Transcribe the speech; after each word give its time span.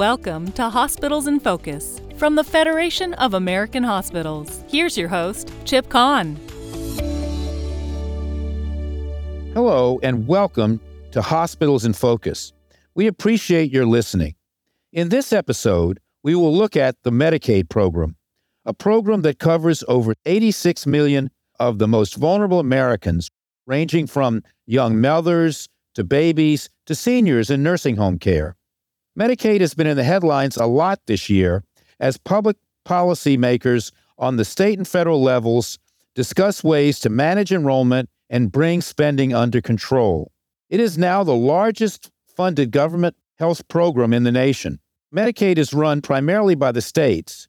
Welcome 0.00 0.52
to 0.52 0.70
Hospitals 0.70 1.26
in 1.26 1.40
Focus 1.40 2.00
from 2.16 2.34
the 2.34 2.42
Federation 2.42 3.12
of 3.12 3.34
American 3.34 3.82
Hospitals. 3.82 4.64
Here's 4.66 4.96
your 4.96 5.10
host, 5.10 5.52
Chip 5.66 5.90
Kahn. 5.90 6.36
Hello, 9.52 10.00
and 10.02 10.26
welcome 10.26 10.80
to 11.10 11.20
Hospitals 11.20 11.84
in 11.84 11.92
Focus. 11.92 12.54
We 12.94 13.08
appreciate 13.08 13.70
your 13.70 13.84
listening. 13.84 14.36
In 14.90 15.10
this 15.10 15.34
episode, 15.34 16.00
we 16.22 16.34
will 16.34 16.56
look 16.56 16.78
at 16.78 16.96
the 17.02 17.10
Medicaid 17.10 17.68
program, 17.68 18.16
a 18.64 18.72
program 18.72 19.20
that 19.20 19.38
covers 19.38 19.84
over 19.86 20.14
86 20.24 20.86
million 20.86 21.30
of 21.58 21.78
the 21.78 21.86
most 21.86 22.14
vulnerable 22.14 22.58
Americans, 22.58 23.30
ranging 23.66 24.06
from 24.06 24.44
young 24.64 24.98
mothers 24.98 25.68
to 25.94 26.04
babies 26.04 26.70
to 26.86 26.94
seniors 26.94 27.50
in 27.50 27.62
nursing 27.62 27.96
home 27.96 28.18
care. 28.18 28.56
Medicaid 29.18 29.60
has 29.60 29.74
been 29.74 29.86
in 29.86 29.96
the 29.96 30.04
headlines 30.04 30.56
a 30.56 30.66
lot 30.66 31.00
this 31.06 31.28
year 31.28 31.64
as 31.98 32.16
public 32.16 32.56
policymakers 32.86 33.92
on 34.18 34.36
the 34.36 34.44
state 34.44 34.78
and 34.78 34.86
federal 34.86 35.22
levels 35.22 35.78
discuss 36.14 36.62
ways 36.62 37.00
to 37.00 37.08
manage 37.08 37.52
enrollment 37.52 38.08
and 38.28 38.52
bring 38.52 38.80
spending 38.80 39.34
under 39.34 39.60
control. 39.60 40.30
It 40.68 40.78
is 40.80 40.96
now 40.96 41.24
the 41.24 41.34
largest 41.34 42.10
funded 42.36 42.70
government 42.70 43.16
health 43.38 43.66
program 43.68 44.12
in 44.12 44.22
the 44.22 44.32
nation. 44.32 44.78
Medicaid 45.14 45.58
is 45.58 45.74
run 45.74 46.00
primarily 46.00 46.54
by 46.54 46.70
the 46.70 46.82
states 46.82 47.48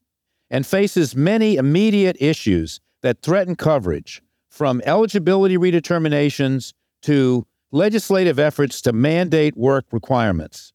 and 0.49 0.65
faces 0.65 1.15
many 1.15 1.55
immediate 1.55 2.17
issues 2.19 2.79
that 3.01 3.21
threaten 3.21 3.55
coverage, 3.55 4.21
from 4.49 4.81
eligibility 4.85 5.57
redeterminations 5.57 6.73
to 7.03 7.45
legislative 7.71 8.37
efforts 8.37 8.81
to 8.81 8.91
mandate 8.91 9.55
work 9.55 9.85
requirements. 9.91 10.73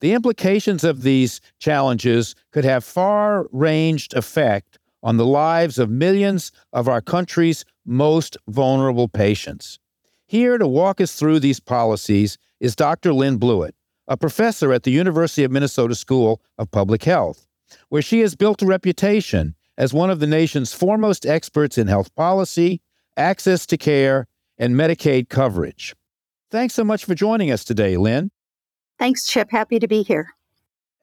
The 0.00 0.12
implications 0.12 0.84
of 0.84 1.02
these 1.02 1.40
challenges 1.58 2.34
could 2.52 2.64
have 2.64 2.84
far 2.84 3.46
ranged 3.50 4.14
effect 4.14 4.78
on 5.02 5.16
the 5.16 5.26
lives 5.26 5.78
of 5.78 5.90
millions 5.90 6.52
of 6.72 6.88
our 6.88 7.00
country's 7.00 7.64
most 7.84 8.36
vulnerable 8.48 9.08
patients. 9.08 9.78
Here 10.26 10.58
to 10.58 10.68
walk 10.68 11.00
us 11.00 11.14
through 11.14 11.40
these 11.40 11.60
policies 11.60 12.38
is 12.60 12.76
Dr. 12.76 13.12
Lynn 13.12 13.38
Blewett, 13.38 13.74
a 14.06 14.16
professor 14.16 14.72
at 14.72 14.82
the 14.82 14.90
University 14.90 15.44
of 15.44 15.50
Minnesota 15.50 15.94
School 15.94 16.42
of 16.58 16.70
Public 16.70 17.04
Health, 17.04 17.46
where 17.88 18.02
she 18.02 18.20
has 18.20 18.36
built 18.36 18.62
a 18.62 18.66
reputation 18.66 19.54
as 19.76 19.94
one 19.94 20.10
of 20.10 20.20
the 20.20 20.26
nation's 20.26 20.72
foremost 20.72 21.24
experts 21.24 21.78
in 21.78 21.86
health 21.86 22.14
policy, 22.14 22.80
access 23.16 23.66
to 23.66 23.76
care, 23.76 24.26
and 24.58 24.74
Medicaid 24.74 25.28
coverage. 25.28 25.94
Thanks 26.50 26.74
so 26.74 26.84
much 26.84 27.04
for 27.04 27.14
joining 27.14 27.50
us 27.50 27.64
today, 27.64 27.96
Lynn. 27.96 28.30
Thanks, 28.98 29.26
Chip. 29.26 29.50
Happy 29.50 29.78
to 29.78 29.88
be 29.88 30.02
here. 30.02 30.34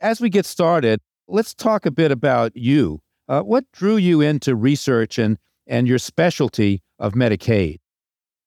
As 0.01 0.19
we 0.19 0.29
get 0.29 0.45
started, 0.45 0.99
let's 1.27 1.53
talk 1.53 1.85
a 1.85 1.91
bit 1.91 2.11
about 2.11 2.55
you. 2.55 2.99
Uh, 3.27 3.41
what 3.41 3.71
drew 3.71 3.97
you 3.97 4.21
into 4.21 4.55
research 4.55 5.17
and, 5.17 5.37
and 5.65 5.87
your 5.87 5.97
specialty 5.97 6.83
of 6.99 7.13
Medicaid? 7.13 7.79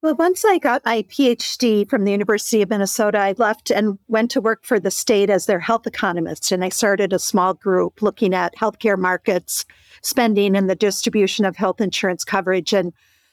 Well, 0.00 0.14
once 0.14 0.44
I 0.44 0.58
got 0.58 0.84
my 0.84 1.02
PhD 1.02 1.88
from 1.88 2.04
the 2.04 2.12
University 2.12 2.62
of 2.62 2.70
Minnesota, 2.70 3.18
I 3.18 3.34
left 3.36 3.72
and 3.72 3.98
went 4.06 4.30
to 4.30 4.40
work 4.40 4.64
for 4.64 4.78
the 4.78 4.92
state 4.92 5.28
as 5.28 5.46
their 5.46 5.58
health 5.58 5.88
economist. 5.88 6.52
And 6.52 6.64
I 6.64 6.68
started 6.68 7.12
a 7.12 7.18
small 7.18 7.54
group 7.54 8.00
looking 8.00 8.32
at 8.32 8.54
healthcare 8.54 8.96
markets, 8.96 9.64
spending, 10.02 10.54
and 10.54 10.70
the 10.70 10.76
distribution 10.76 11.44
of 11.44 11.56
health 11.56 11.80
insurance 11.80 12.22
coverage. 12.22 12.72
And 12.72 12.92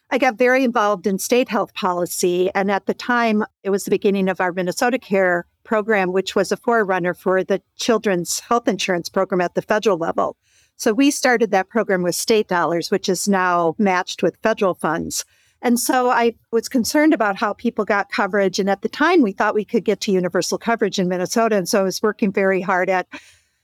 I 0.09 0.17
got 0.17 0.39
very 0.39 0.63
involved 0.63 1.05
in 1.05 1.19
state 1.19 1.49
health 1.49 1.75
policy. 1.75 2.49
And 2.55 2.71
at 2.71 2.87
the 2.87 2.95
time, 2.95 3.45
it 3.61 3.69
was 3.69 3.83
the 3.83 3.91
beginning 3.91 4.27
of 4.27 4.41
our 4.41 4.51
Minnesota 4.51 4.97
Care 4.97 5.45
program, 5.65 6.13
which 6.13 6.35
was 6.35 6.51
a 6.51 6.57
forerunner 6.57 7.13
for 7.13 7.43
the 7.43 7.61
children's 7.75 8.39
health 8.39 8.67
insurance 8.67 9.09
program 9.09 9.41
at 9.41 9.55
the 9.55 9.61
federal 9.61 9.97
level. 9.97 10.37
So 10.77 10.93
we 10.93 11.11
started 11.11 11.51
that 11.51 11.69
program 11.69 12.03
with 12.03 12.15
state 12.15 12.47
dollars, 12.47 12.91
which 12.91 13.09
is 13.09 13.27
now 13.27 13.75
matched 13.77 14.23
with 14.23 14.37
federal 14.43 14.73
funds. 14.73 15.25
And 15.61 15.79
so 15.79 16.09
I 16.09 16.35
was 16.51 16.69
concerned 16.69 17.13
about 17.13 17.37
how 17.37 17.53
people 17.53 17.85
got 17.85 18.11
coverage. 18.11 18.59
And 18.59 18.69
at 18.69 18.81
the 18.81 18.89
time, 18.89 19.21
we 19.21 19.31
thought 19.31 19.55
we 19.55 19.65
could 19.65 19.83
get 19.83 19.99
to 20.01 20.11
universal 20.11 20.57
coverage 20.57 20.99
in 20.99 21.07
Minnesota. 21.07 21.55
And 21.55 21.67
so 21.67 21.79
I 21.79 21.83
was 21.83 22.03
working 22.03 22.31
very 22.31 22.61
hard 22.61 22.89
at 22.89 23.07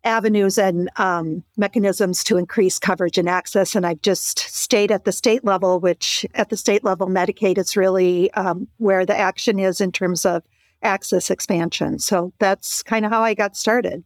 avenues 0.03 0.57
and 0.57 0.89
um, 0.95 1.43
mechanisms 1.57 2.23
to 2.23 2.37
increase 2.37 2.79
coverage 2.79 3.17
and 3.17 3.29
access. 3.29 3.75
And 3.75 3.85
I've 3.85 4.01
just 4.01 4.39
stayed 4.39 4.91
at 4.91 5.05
the 5.05 5.11
state 5.11 5.43
level, 5.43 5.79
which 5.79 6.25
at 6.33 6.49
the 6.49 6.57
state 6.57 6.83
level, 6.83 7.07
Medicaid 7.07 7.59
is 7.59 7.77
really 7.77 8.31
um, 8.33 8.67
where 8.77 9.05
the 9.05 9.15
action 9.15 9.59
is 9.59 9.79
in 9.79 9.91
terms 9.91 10.25
of 10.25 10.43
access 10.83 11.29
expansion. 11.29 11.99
So 11.99 12.33
that's 12.39 12.83
kind 12.83 13.05
of 13.05 13.11
how 13.11 13.23
I 13.23 13.33
got 13.33 13.55
started. 13.55 14.03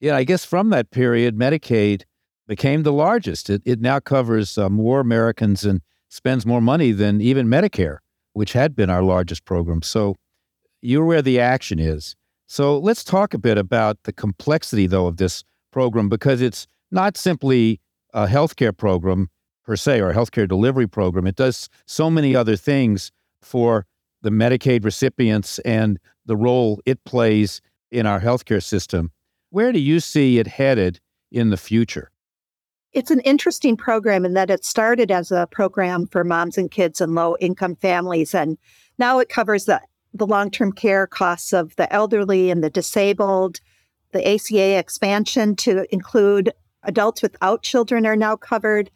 Yeah, 0.00 0.16
I 0.16 0.24
guess 0.24 0.44
from 0.44 0.70
that 0.70 0.90
period, 0.90 1.36
Medicaid 1.36 2.02
became 2.46 2.82
the 2.82 2.92
largest. 2.92 3.50
It, 3.50 3.62
it 3.64 3.80
now 3.80 4.00
covers 4.00 4.56
uh, 4.56 4.68
more 4.68 5.00
Americans 5.00 5.64
and 5.64 5.80
spends 6.08 6.44
more 6.44 6.60
money 6.60 6.92
than 6.92 7.20
even 7.20 7.46
Medicare, 7.46 7.98
which 8.32 8.52
had 8.52 8.74
been 8.74 8.90
our 8.90 9.02
largest 9.02 9.44
program. 9.44 9.82
So 9.82 10.16
you're 10.82 11.04
where 11.04 11.22
the 11.22 11.38
action 11.38 11.78
is. 11.78 12.16
So 12.46 12.78
let's 12.78 13.04
talk 13.04 13.34
a 13.34 13.38
bit 13.38 13.58
about 13.58 13.98
the 14.04 14.12
complexity, 14.12 14.86
though, 14.86 15.06
of 15.06 15.18
this 15.18 15.44
program 15.70 16.08
because 16.08 16.40
it's 16.40 16.66
not 16.90 17.16
simply 17.16 17.80
a 18.12 18.26
healthcare 18.26 18.76
program 18.76 19.28
per 19.64 19.76
se 19.76 20.00
or 20.00 20.10
a 20.10 20.14
healthcare 20.14 20.48
delivery 20.48 20.88
program. 20.88 21.26
It 21.26 21.36
does 21.36 21.68
so 21.86 22.10
many 22.10 22.34
other 22.34 22.56
things 22.56 23.12
for 23.40 23.86
the 24.22 24.30
Medicaid 24.30 24.84
recipients 24.84 25.58
and 25.60 25.98
the 26.26 26.36
role 26.36 26.80
it 26.86 27.04
plays 27.04 27.60
in 27.90 28.06
our 28.06 28.20
healthcare 28.20 28.62
system. 28.62 29.10
Where 29.50 29.72
do 29.72 29.80
you 29.80 30.00
see 30.00 30.38
it 30.38 30.46
headed 30.46 31.00
in 31.30 31.50
the 31.50 31.56
future? 31.56 32.10
It's 32.92 33.10
an 33.10 33.20
interesting 33.20 33.76
program 33.76 34.24
in 34.24 34.34
that 34.34 34.50
it 34.50 34.64
started 34.64 35.10
as 35.10 35.30
a 35.30 35.48
program 35.50 36.06
for 36.06 36.24
moms 36.24 36.58
and 36.58 36.70
kids 36.70 37.00
in 37.00 37.14
low 37.14 37.36
income 37.40 37.76
families. 37.76 38.34
And 38.34 38.58
now 38.98 39.18
it 39.18 39.28
covers 39.28 39.64
the 39.64 39.80
the 40.12 40.26
long 40.26 40.50
term 40.50 40.72
care 40.72 41.06
costs 41.06 41.52
of 41.52 41.76
the 41.76 41.92
elderly 41.92 42.50
and 42.50 42.64
the 42.64 42.70
disabled. 42.70 43.60
The 44.12 44.26
ACA 44.26 44.76
expansion 44.76 45.54
to 45.56 45.92
include 45.94 46.52
adults 46.82 47.22
without 47.22 47.62
children 47.62 48.06
are 48.06 48.16
now 48.16 48.34
covered. 48.34 48.90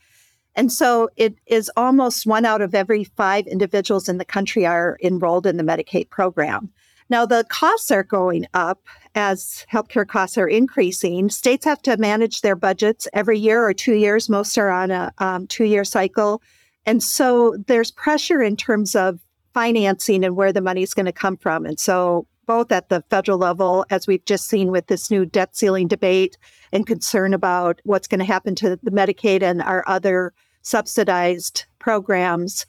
And 0.57 0.73
so 0.73 1.09
it 1.17 1.37
is 1.47 1.71
almost 1.77 2.27
one 2.27 2.45
out 2.45 2.61
of 2.61 2.75
every 2.75 3.05
five 3.05 3.47
individuals 3.47 4.09
in 4.09 4.19
the 4.19 4.25
country 4.25 4.65
are 4.65 4.99
enrolled 5.03 5.47
in 5.47 5.57
the 5.57 5.65
Medicaid 5.65 6.11
program. 6.11 6.71
Now, 7.11 7.27
the 7.27 7.45
costs 7.49 7.91
are 7.91 8.03
going 8.03 8.47
up 8.55 8.87
as 9.15 9.67
healthcare 9.71 10.07
costs 10.07 10.39
are 10.39 10.49
increasing. 10.49 11.29
States 11.29 11.65
have 11.65 11.83
to 11.83 11.97
manage 11.97 12.41
their 12.41 12.57
budgets 12.57 13.07
every 13.13 13.39
year 13.39 13.63
or 13.65 13.75
two 13.75 13.95
years. 13.95 14.29
Most 14.29 14.57
are 14.57 14.71
on 14.71 14.91
a 14.91 15.13
um, 15.19 15.47
two 15.47 15.65
year 15.65 15.85
cycle. 15.85 16.43
And 16.87 17.03
so 17.03 17.57
there's 17.67 17.91
pressure 17.91 18.43
in 18.43 18.57
terms 18.57 18.95
of 18.95 19.21
financing 19.53 20.25
and 20.25 20.37
where 20.37 20.53
the 20.53 20.61
money 20.61 20.83
is 20.83 20.95
going 20.95 21.07
to 21.07 21.13
come 21.13 21.37
from. 21.37 21.65
And 21.67 21.79
so, 21.79 22.27
both 22.47 22.71
at 22.73 22.91
the 22.91 23.03
federal 23.09 23.39
level, 23.39 23.87
as 23.89 24.07
we've 24.07 24.25
just 24.27 24.49
seen 24.49 24.71
with 24.71 24.89
this 24.89 25.11
new 25.11 25.25
debt 25.25 25.57
ceiling 25.57 25.89
debate 25.89 26.37
and 26.73 26.87
concern 26.87 27.33
about 27.33 27.81
what's 27.85 28.07
going 28.07 28.19
to 28.19 28.25
happen 28.27 28.55
to 28.57 28.79
the 28.83 28.91
Medicaid 28.91 29.43
and 29.43 29.63
our 29.63 29.83
other 29.87 30.35
subsidized 30.65 31.65
programs, 31.79 32.67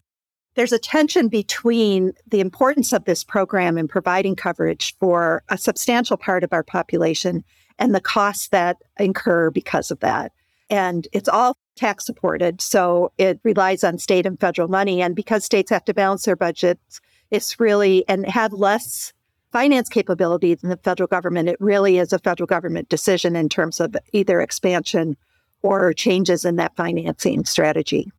there's 0.55 0.71
a 0.71 0.79
tension 0.79 1.27
between 1.27 2.13
the 2.27 2.39
importance 2.39 2.93
of 2.93 3.05
this 3.05 3.23
program 3.23 3.77
in 3.77 3.87
providing 3.87 4.35
coverage 4.35 4.95
for 4.99 5.43
a 5.49 5.57
substantial 5.57 6.17
part 6.17 6.43
of 6.43 6.53
our 6.53 6.63
population 6.63 7.43
and 7.79 7.93
the 7.93 8.01
costs 8.01 8.49
that 8.49 8.77
incur 8.99 9.49
because 9.49 9.91
of 9.91 9.99
that. 10.01 10.31
And 10.69 11.07
it's 11.11 11.29
all 11.29 11.57
tax 11.75 12.05
supported. 12.05 12.61
So 12.61 13.11
it 13.17 13.39
relies 13.43 13.83
on 13.83 13.97
state 13.97 14.25
and 14.25 14.39
federal 14.39 14.67
money. 14.67 15.01
And 15.01 15.15
because 15.15 15.43
states 15.43 15.69
have 15.71 15.85
to 15.85 15.93
balance 15.93 16.23
their 16.23 16.37
budgets, 16.37 17.01
it's 17.31 17.59
really, 17.59 18.07
and 18.07 18.25
have 18.25 18.53
less 18.53 19.13
finance 19.51 19.89
capability 19.89 20.55
than 20.55 20.69
the 20.69 20.77
federal 20.77 21.07
government, 21.07 21.49
it 21.49 21.57
really 21.59 21.97
is 21.97 22.13
a 22.13 22.19
federal 22.19 22.47
government 22.47 22.89
decision 22.89 23.35
in 23.35 23.49
terms 23.49 23.79
of 23.79 23.95
either 24.13 24.39
expansion 24.41 25.17
or 25.65 25.93
changes 25.93 26.45
in 26.45 26.55
that 26.57 26.75
financing 26.75 27.43
strategy. 27.45 28.11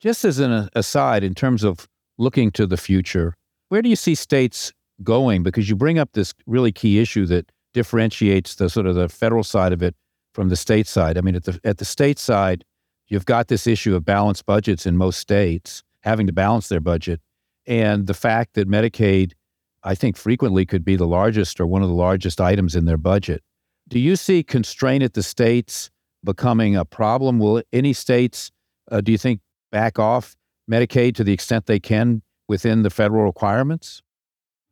Just 0.00 0.24
as 0.24 0.38
an 0.38 0.68
aside, 0.74 1.24
in 1.24 1.34
terms 1.34 1.64
of 1.64 1.88
looking 2.18 2.50
to 2.52 2.66
the 2.66 2.76
future, 2.76 3.34
where 3.68 3.82
do 3.82 3.88
you 3.88 3.96
see 3.96 4.14
states 4.14 4.72
going? 5.02 5.42
Because 5.42 5.68
you 5.68 5.74
bring 5.74 5.98
up 5.98 6.12
this 6.12 6.32
really 6.46 6.72
key 6.72 7.00
issue 7.00 7.26
that 7.26 7.50
differentiates 7.74 8.54
the 8.54 8.70
sort 8.70 8.86
of 8.86 8.94
the 8.94 9.08
federal 9.08 9.44
side 9.44 9.72
of 9.72 9.82
it 9.82 9.94
from 10.34 10.48
the 10.48 10.56
state 10.56 10.86
side. 10.86 11.18
I 11.18 11.20
mean, 11.20 11.34
at 11.34 11.44
the 11.44 11.60
at 11.64 11.78
the 11.78 11.84
state 11.84 12.18
side, 12.18 12.64
you've 13.08 13.26
got 13.26 13.48
this 13.48 13.66
issue 13.66 13.94
of 13.96 14.04
balanced 14.04 14.46
budgets 14.46 14.86
in 14.86 14.96
most 14.96 15.18
states, 15.18 15.82
having 16.02 16.26
to 16.28 16.32
balance 16.32 16.68
their 16.68 16.80
budget. 16.80 17.20
And 17.66 18.06
the 18.06 18.14
fact 18.14 18.54
that 18.54 18.68
Medicaid, 18.68 19.32
I 19.82 19.94
think, 19.94 20.16
frequently 20.16 20.64
could 20.64 20.84
be 20.84 20.96
the 20.96 21.06
largest 21.06 21.60
or 21.60 21.66
one 21.66 21.82
of 21.82 21.88
the 21.88 21.94
largest 21.94 22.40
items 22.40 22.76
in 22.76 22.84
their 22.84 22.96
budget. 22.96 23.42
Do 23.88 23.98
you 23.98 24.16
see 24.16 24.42
constraint 24.42 25.02
at 25.02 25.14
the 25.14 25.22
states 25.22 25.90
becoming 26.28 26.76
a 26.76 26.84
problem? 26.84 27.38
Will 27.38 27.62
any 27.72 27.94
states, 27.94 28.52
uh, 28.90 29.00
do 29.00 29.10
you 29.10 29.16
think, 29.16 29.40
back 29.72 29.98
off 29.98 30.36
Medicaid 30.70 31.14
to 31.14 31.24
the 31.24 31.32
extent 31.32 31.64
they 31.64 31.80
can 31.80 32.20
within 32.48 32.82
the 32.82 32.90
federal 32.90 33.24
requirements? 33.24 34.02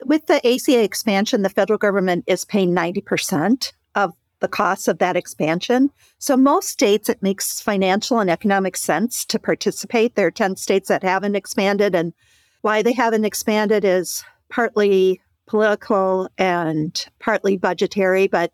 With 0.05 0.26
the 0.26 0.47
ACA 0.47 0.85
expansion, 0.85 1.41
the 1.41 1.49
federal 1.49 1.79
government 1.79 2.25
is 2.26 2.44
paying 2.44 2.75
90% 2.75 3.73
of 3.94 4.12
the 4.41 4.49
costs 4.49 4.87
of 4.87 4.99
that 4.99 5.17
expansion. 5.17 5.88
So 6.19 6.37
most 6.37 6.69
states, 6.69 7.08
it 7.08 7.23
makes 7.23 7.58
financial 7.58 8.19
and 8.20 8.29
economic 8.29 8.76
sense 8.76 9.25
to 9.25 9.38
participate. 9.38 10.14
There 10.14 10.26
are 10.26 10.31
10 10.31 10.56
states 10.56 10.91
that 10.91 11.03
haven't 11.03 11.37
expanded. 11.37 11.94
And 11.94 12.12
why 12.61 12.82
they 12.82 12.93
haven't 12.93 13.25
expanded 13.25 13.82
is 13.82 14.23
partly 14.50 15.23
political 15.47 16.29
and 16.37 17.03
partly 17.19 17.56
budgetary. 17.56 18.26
But 18.26 18.53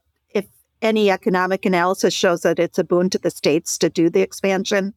any 0.83 1.11
economic 1.11 1.65
analysis 1.65 2.13
shows 2.13 2.43
that 2.43 2.59
it's 2.59 2.79
a 2.79 2.85
boon 2.85 3.09
to 3.11 3.19
the 3.19 3.31
states 3.31 3.79
to 3.79 3.89
do 3.89 4.11
the 4.11 4.21
expansion. 4.21 4.93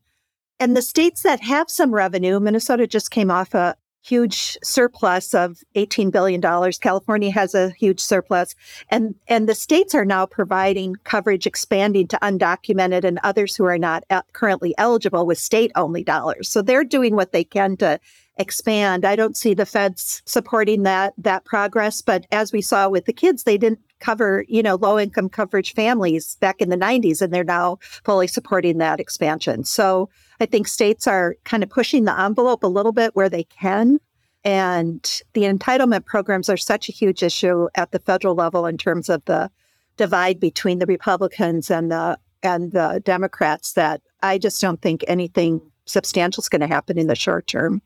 And 0.60 0.76
the 0.76 0.82
states 0.82 1.22
that 1.24 1.42
have 1.42 1.70
some 1.70 1.94
revenue, 1.94 2.40
Minnesota 2.40 2.88
just 2.88 3.12
came 3.12 3.30
off 3.30 3.54
a 3.54 3.76
huge 4.06 4.58
surplus 4.64 5.34
of 5.34 5.58
$18 5.76 6.12
billion. 6.12 6.42
California 6.42 7.32
has 7.32 7.56
a 7.56 7.72
huge 7.72 8.00
surplus. 8.00 8.54
And, 8.90 9.16
and 9.28 9.50
the 9.50 9.56
states 9.56 9.96
are 9.96 10.06
now 10.06 10.28
providing 10.28 10.96
coverage 11.04 11.48
expanding 11.48 12.08
to 12.10 12.20
undocumented 12.22 13.04
and 13.04 13.20
others 13.24 13.56
who 13.56 13.66
are 13.66 13.80
not 13.80 14.04
currently 14.34 14.76
eligible 14.78 15.26
with 15.26 15.40
state 15.40 15.72
only 15.76 16.04
dollars. 16.04 16.50
So 16.50 16.62
they're 16.62 16.84
doing 16.84 17.16
what 17.16 17.32
they 17.32 17.44
can 17.44 17.78
to 17.78 18.00
expand. 18.38 19.06
I 19.06 19.16
don't 19.16 19.38
see 19.38 19.54
the 19.54 19.66
feds 19.66 20.22
supporting 20.26 20.84
that 20.84 21.14
that 21.18 21.46
progress, 21.46 22.02
but 22.02 22.26
as 22.32 22.52
we 22.52 22.62
saw 22.62 22.90
with 22.90 23.06
the 23.06 23.14
kids, 23.14 23.44
they 23.44 23.58
didn't 23.58 23.80
cover, 24.06 24.46
you 24.48 24.62
know, 24.62 24.76
low 24.76 25.00
income 25.00 25.30
coverage 25.30 25.74
families 25.74 26.36
back 26.36 26.62
in 26.62 26.70
the 26.70 26.78
90s 26.78 27.22
and 27.24 27.34
they're 27.34 27.44
now 27.44 27.80
fully 28.04 28.28
supporting 28.28 28.78
that 28.78 29.00
expansion. 29.00 29.64
So 29.64 30.10
I 30.40 30.46
think 30.46 30.68
states 30.68 31.08
are 31.08 31.36
kind 31.44 31.64
of 31.64 31.70
pushing 31.70 32.06
the 32.06 32.18
envelope 32.20 32.64
a 32.64 32.68
little 32.68 32.92
bit 32.92 33.16
where 33.16 33.30
they 33.30 33.46
can. 33.46 34.00
And 34.44 35.22
the 35.34 35.42
entitlement 35.42 36.06
programs 36.06 36.50
are 36.50 36.58
such 36.58 36.88
a 36.88 36.92
huge 36.92 37.24
issue 37.24 37.68
at 37.74 37.92
the 37.92 38.00
federal 38.00 38.36
level 38.36 38.68
in 38.68 38.78
terms 38.78 39.10
of 39.10 39.26
the 39.26 39.50
divide 39.98 40.40
between 40.40 40.78
the 40.78 40.86
Republicans 40.86 41.72
and 41.72 41.92
the 41.92 42.20
and 42.44 42.74
the 42.74 43.02
Democrats 43.04 43.74
that 43.74 44.02
I 44.22 44.38
just 44.38 44.62
don't 44.62 44.80
think 44.80 45.04
anything 45.08 45.62
substantial 45.88 46.42
is 46.42 46.50
going 46.50 46.62
to 46.62 46.68
happen 46.68 47.00
in 47.00 47.08
the 47.08 47.16
short 47.16 47.48
term. 47.48 47.82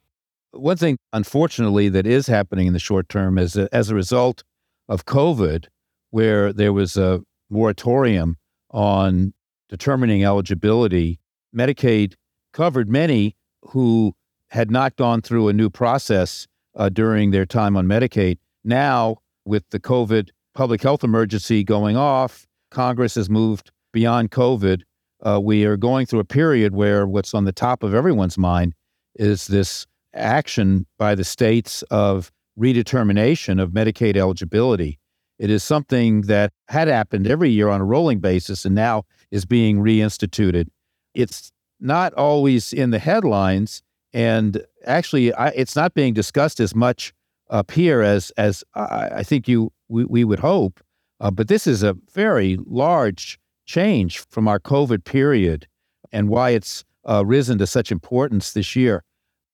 One 0.51 0.75
thing, 0.75 0.97
unfortunately, 1.13 1.87
that 1.89 2.05
is 2.05 2.27
happening 2.27 2.67
in 2.67 2.73
the 2.73 2.79
short 2.79 3.07
term 3.07 3.37
is 3.37 3.53
that 3.53 3.69
as 3.71 3.89
a 3.89 3.95
result 3.95 4.43
of 4.89 5.05
COVID, 5.05 5.67
where 6.11 6.51
there 6.53 6.73
was 6.73 6.97
a 6.97 7.21
moratorium 7.49 8.37
on 8.71 9.33
determining 9.69 10.23
eligibility, 10.23 11.19
Medicaid 11.55 12.15
covered 12.53 12.89
many 12.89 13.35
who 13.61 14.13
had 14.49 14.71
not 14.71 14.95
gone 14.95 15.21
through 15.21 15.47
a 15.47 15.53
new 15.53 15.69
process 15.69 16.47
uh, 16.75 16.89
during 16.89 17.31
their 17.31 17.45
time 17.45 17.77
on 17.77 17.85
Medicaid. 17.87 18.37
Now, 18.63 19.17
with 19.45 19.63
the 19.69 19.79
COVID 19.79 20.29
public 20.53 20.81
health 20.81 21.03
emergency 21.03 21.63
going 21.63 21.95
off, 21.95 22.47
Congress 22.71 23.15
has 23.15 23.29
moved 23.29 23.71
beyond 23.91 24.31
COVID. 24.31 24.81
Uh, 25.21 25.39
we 25.41 25.65
are 25.65 25.77
going 25.77 26.05
through 26.05 26.19
a 26.19 26.25
period 26.25 26.73
where 26.73 27.05
what's 27.05 27.33
on 27.33 27.45
the 27.45 27.51
top 27.51 27.83
of 27.83 27.93
everyone's 27.93 28.37
mind 28.37 28.73
is 29.15 29.47
this 29.47 29.85
action 30.13 30.85
by 30.97 31.15
the 31.15 31.23
states 31.23 31.81
of 31.83 32.31
redetermination 32.57 33.61
of 33.61 33.71
Medicaid 33.71 34.17
eligibility. 34.17 34.99
It 35.39 35.49
is 35.49 35.63
something 35.63 36.21
that 36.21 36.51
had 36.67 36.89
happened 36.89 37.25
every 37.25 37.49
year 37.49 37.69
on 37.69 37.79
a 37.79 37.85
rolling 37.85 38.19
basis 38.19 38.65
and 38.65 38.75
now 38.75 39.05
is 39.31 39.45
being 39.45 39.77
reinstituted. 39.77 40.67
It's 41.13 41.51
not 41.79 42.13
always 42.13 42.73
in 42.73 42.91
the 42.91 42.99
headlines, 42.99 43.81
and 44.13 44.63
actually, 44.85 45.33
I, 45.33 45.47
it's 45.49 45.75
not 45.75 45.93
being 45.93 46.13
discussed 46.13 46.59
as 46.59 46.75
much 46.75 47.13
up 47.49 47.71
here 47.71 48.01
as 48.01 48.31
as 48.31 48.63
I, 48.75 49.09
I 49.15 49.23
think 49.23 49.47
you 49.47 49.71
we, 49.87 50.05
we 50.05 50.23
would 50.23 50.39
hope. 50.39 50.81
Uh, 51.21 51.31
but 51.31 51.47
this 51.47 51.67
is 51.67 51.83
a 51.83 51.97
very 52.13 52.57
large 52.65 53.39
change 53.65 54.19
from 54.29 54.47
our 54.47 54.59
COVID 54.59 55.05
period, 55.05 55.67
and 56.11 56.27
why 56.27 56.51
it's 56.51 56.83
uh, 57.07 57.25
risen 57.25 57.57
to 57.59 57.67
such 57.67 57.91
importance 57.91 58.51
this 58.51 58.75
year. 58.75 59.03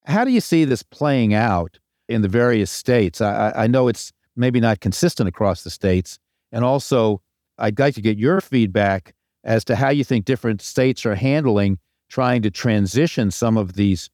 How 0.06 0.24
do 0.26 0.31
you 0.31 0.42
see 0.42 0.66
this 0.66 0.84
playing 0.84 1.34
out 1.34 1.80
in 2.08 2.22
the 2.22 2.28
various 2.28 2.72
states? 2.72 3.22
I, 3.22 3.54
I 3.56 3.68
know 3.68 3.88
it's 3.88 4.12
maybe 4.36 4.60
not 4.60 4.80
consistent 4.80 5.30
across 5.30 5.64
the 5.64 5.70
states, 5.70 6.20
and 6.52 6.64
also 6.64 7.22
I'd 7.58 7.80
like 7.80 7.96
to 7.96 8.02
get 8.02 8.18
your 8.18 8.42
feedback 8.42 9.14
as 9.44 9.64
to 9.66 9.76
how 9.76 9.90
you 9.90 10.04
think 10.04 10.26
different 10.26 10.62
states 10.62 11.06
are 11.06 11.16
handling 11.16 11.80
trying 12.10 12.42
to 12.42 12.52
transition 12.52 13.32
some 13.32 13.58
of 13.58 13.74
these 13.74 14.10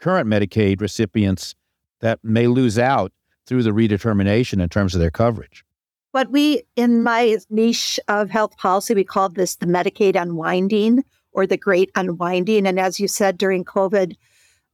current 0.00 0.28
Medicaid 0.28 0.80
recipients 0.80 1.54
that 2.00 2.18
may 2.22 2.46
lose 2.46 2.78
out 2.78 3.12
through 3.46 3.62
the 3.62 3.70
redetermination 3.70 4.62
in 4.62 4.68
terms 4.68 4.94
of 4.94 5.00
their 5.00 5.10
coverage. 5.10 5.64
What 6.12 6.30
we, 6.30 6.62
in 6.76 7.02
my 7.02 7.38
niche 7.50 8.00
of 8.08 8.30
health 8.30 8.56
policy, 8.56 8.94
we 8.94 9.04
call 9.04 9.28
this 9.28 9.56
the 9.56 9.66
Medicaid 9.66 10.20
unwinding 10.20 11.04
or 11.32 11.46
the 11.46 11.56
great 11.56 11.90
unwinding. 11.94 12.66
And 12.66 12.80
as 12.80 12.98
you 12.98 13.06
said, 13.08 13.36
during 13.36 13.64
COVID, 13.64 14.16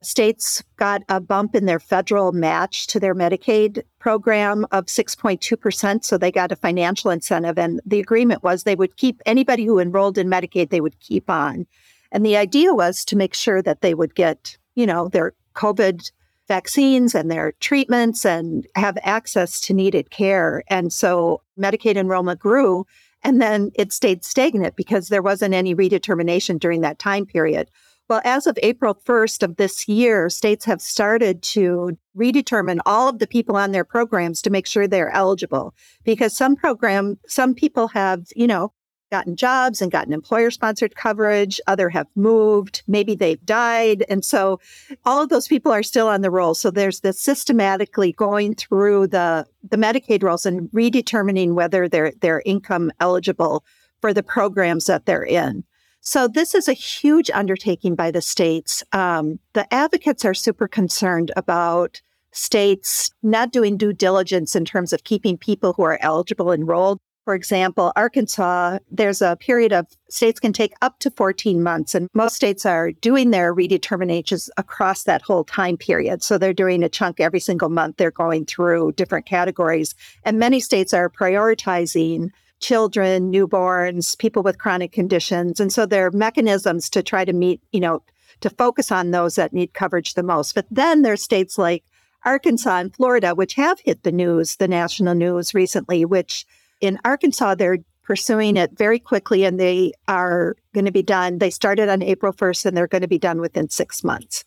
states 0.04 0.62
got 0.76 1.02
a 1.08 1.20
bump 1.20 1.54
in 1.54 1.66
their 1.66 1.80
federal 1.80 2.32
match 2.32 2.86
to 2.88 3.00
their 3.00 3.14
Medicaid 3.14 3.82
program 3.98 4.66
of 4.70 4.86
6.2%. 4.86 6.04
So 6.04 6.18
they 6.18 6.30
got 6.30 6.52
a 6.52 6.56
financial 6.56 7.10
incentive. 7.10 7.58
And 7.58 7.80
the 7.86 8.00
agreement 8.00 8.42
was 8.42 8.62
they 8.62 8.74
would 8.74 8.96
keep 8.96 9.20
anybody 9.26 9.64
who 9.64 9.78
enrolled 9.78 10.18
in 10.18 10.28
Medicaid, 10.28 10.70
they 10.70 10.80
would 10.80 10.98
keep 11.00 11.30
on. 11.30 11.66
And 12.10 12.26
the 12.26 12.36
idea 12.36 12.74
was 12.74 13.04
to 13.06 13.16
make 13.16 13.34
sure 13.34 13.62
that 13.62 13.80
they 13.80 13.94
would 13.94 14.14
get, 14.14 14.56
you 14.74 14.86
know, 14.86 15.08
their 15.08 15.34
COVID 15.54 16.10
vaccines 16.48 17.14
and 17.14 17.30
their 17.30 17.52
treatments 17.60 18.26
and 18.26 18.66
have 18.74 18.98
access 19.02 19.60
to 19.62 19.72
needed 19.72 20.10
care. 20.10 20.62
And 20.68 20.92
so 20.92 21.40
Medicaid 21.58 21.96
enrollment 21.96 22.40
grew 22.40 22.86
and 23.24 23.40
then 23.40 23.70
it 23.74 23.92
stayed 23.92 24.24
stagnant 24.24 24.76
because 24.76 25.08
there 25.08 25.22
wasn't 25.22 25.54
any 25.54 25.74
redetermination 25.74 26.58
during 26.58 26.80
that 26.80 26.98
time 26.98 27.24
period. 27.24 27.70
Well, 28.12 28.20
as 28.24 28.46
of 28.46 28.58
April 28.62 28.94
1st 28.94 29.42
of 29.42 29.56
this 29.56 29.88
year, 29.88 30.28
states 30.28 30.66
have 30.66 30.82
started 30.82 31.42
to 31.44 31.96
redetermine 32.14 32.80
all 32.84 33.08
of 33.08 33.20
the 33.20 33.26
people 33.26 33.56
on 33.56 33.72
their 33.72 33.86
programs 33.86 34.42
to 34.42 34.50
make 34.50 34.66
sure 34.66 34.86
they're 34.86 35.08
eligible 35.08 35.74
because 36.04 36.36
some 36.36 36.54
program 36.54 37.18
some 37.26 37.54
people 37.54 37.88
have, 37.88 38.26
you 38.36 38.46
know, 38.46 38.74
gotten 39.10 39.34
jobs 39.34 39.80
and 39.80 39.90
gotten 39.90 40.12
employer 40.12 40.50
sponsored 40.50 40.94
coverage. 40.94 41.58
Other 41.66 41.88
have 41.88 42.06
moved. 42.14 42.82
Maybe 42.86 43.14
they've 43.14 43.42
died. 43.46 44.04
And 44.10 44.22
so 44.22 44.60
all 45.06 45.22
of 45.22 45.30
those 45.30 45.48
people 45.48 45.72
are 45.72 45.82
still 45.82 46.08
on 46.08 46.20
the 46.20 46.30
roll. 46.30 46.52
So 46.52 46.70
there's 46.70 47.00
this 47.00 47.18
systematically 47.18 48.12
going 48.12 48.56
through 48.56 49.06
the, 49.06 49.46
the 49.70 49.78
Medicaid 49.78 50.22
rolls 50.22 50.44
and 50.44 50.68
redetermining 50.72 51.54
whether 51.54 51.88
they're, 51.88 52.12
they're 52.20 52.42
income 52.44 52.92
eligible 53.00 53.64
for 54.02 54.12
the 54.12 54.22
programs 54.22 54.84
that 54.84 55.06
they're 55.06 55.24
in. 55.24 55.64
So 56.04 56.28
this 56.28 56.54
is 56.54 56.68
a 56.68 56.72
huge 56.72 57.30
undertaking 57.32 57.94
by 57.94 58.10
the 58.10 58.20
states. 58.20 58.82
Um, 58.92 59.38
the 59.52 59.72
advocates 59.72 60.24
are 60.24 60.34
super 60.34 60.68
concerned 60.68 61.30
about 61.36 62.02
states 62.32 63.10
not 63.22 63.52
doing 63.52 63.76
due 63.76 63.92
diligence 63.92 64.56
in 64.56 64.64
terms 64.64 64.92
of 64.92 65.04
keeping 65.04 65.38
people 65.38 65.72
who 65.74 65.82
are 65.82 65.98
eligible 66.02 66.52
enrolled 66.52 66.98
for 67.24 67.34
example, 67.34 67.92
Arkansas, 67.94 68.78
there's 68.90 69.22
a 69.22 69.36
period 69.36 69.72
of 69.72 69.86
states 70.10 70.40
can 70.40 70.52
take 70.52 70.74
up 70.82 70.98
to 70.98 71.10
14 71.10 71.62
months, 71.62 71.94
and 71.94 72.08
most 72.14 72.34
states 72.34 72.66
are 72.66 72.90
doing 72.90 73.30
their 73.30 73.54
redeterminations 73.54 74.48
across 74.56 75.04
that 75.04 75.22
whole 75.22 75.44
time 75.44 75.76
period. 75.76 76.24
So 76.24 76.36
they're 76.36 76.52
doing 76.52 76.82
a 76.82 76.88
chunk 76.88 77.20
every 77.20 77.38
single 77.38 77.68
month. 77.68 77.96
They're 77.96 78.10
going 78.10 78.46
through 78.46 78.92
different 78.92 79.26
categories. 79.26 79.94
And 80.24 80.38
many 80.38 80.58
states 80.58 80.92
are 80.92 81.08
prioritizing 81.08 82.30
children, 82.62 83.30
newborns, 83.30 84.16
people 84.16 84.42
with 84.42 84.58
chronic 84.58 84.92
conditions. 84.92 85.60
And 85.60 85.72
so 85.72 85.84
there 85.84 86.06
are 86.06 86.10
mechanisms 86.12 86.88
to 86.90 87.02
try 87.02 87.24
to 87.24 87.32
meet, 87.32 87.60
you 87.72 87.80
know, 87.80 88.02
to 88.40 88.50
focus 88.50 88.90
on 88.90 89.10
those 89.10 89.34
that 89.34 89.52
need 89.52 89.74
coverage 89.74 90.14
the 90.14 90.22
most. 90.22 90.54
But 90.54 90.66
then 90.70 91.02
there 91.02 91.12
are 91.12 91.16
states 91.16 91.58
like 91.58 91.84
Arkansas 92.24 92.78
and 92.78 92.94
Florida, 92.94 93.34
which 93.34 93.54
have 93.54 93.80
hit 93.80 94.02
the 94.02 94.12
news, 94.12 94.56
the 94.56 94.68
national 94.68 95.14
news 95.14 95.54
recently, 95.54 96.04
which 96.04 96.46
in 96.80 96.98
Arkansas, 97.04 97.56
they're 97.56 97.78
pursuing 98.02 98.56
it 98.56 98.76
very 98.76 98.98
quickly 98.98 99.44
and 99.44 99.58
they 99.58 99.92
are 100.08 100.56
going 100.74 100.84
to 100.84 100.92
be 100.92 101.02
done. 101.02 101.38
They 101.38 101.50
started 101.50 101.88
on 101.88 102.02
April 102.02 102.32
1st 102.32 102.66
and 102.66 102.76
they're 102.76 102.88
going 102.88 103.02
to 103.02 103.08
be 103.08 103.18
done 103.18 103.40
within 103.40 103.68
six 103.68 104.02
months. 104.02 104.44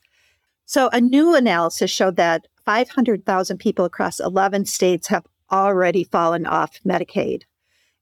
So, 0.65 0.89
a 0.91 1.00
new 1.00 1.36
analysis 1.36 1.91
showed 1.91 2.15
that 2.15 2.48
500,000 2.65 3.57
people 3.60 3.86
across 3.86 4.19
11 4.19 4.65
states 4.65 5.07
have 5.07 5.25
already 5.51 6.03
fallen 6.03 6.45
off 6.45 6.79
Medicaid. 6.86 7.43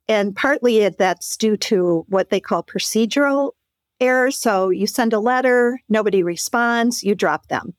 And 0.08 0.36
partly 0.36 0.88
that's 0.90 1.38
due 1.38 1.58
to 1.58 2.06
what 2.10 2.30
they 2.30 2.40
call 2.40 2.64
procedural 2.64 3.52
errors. 4.00 4.38
So, 4.38 4.70
you 4.70 4.88
send 4.88 5.14
a 5.14 5.20
letter, 5.20 5.80
nobody 5.88 6.24
responds, 6.24 7.04
you 7.04 7.16
drop 7.16 7.48
them. 7.48 7.74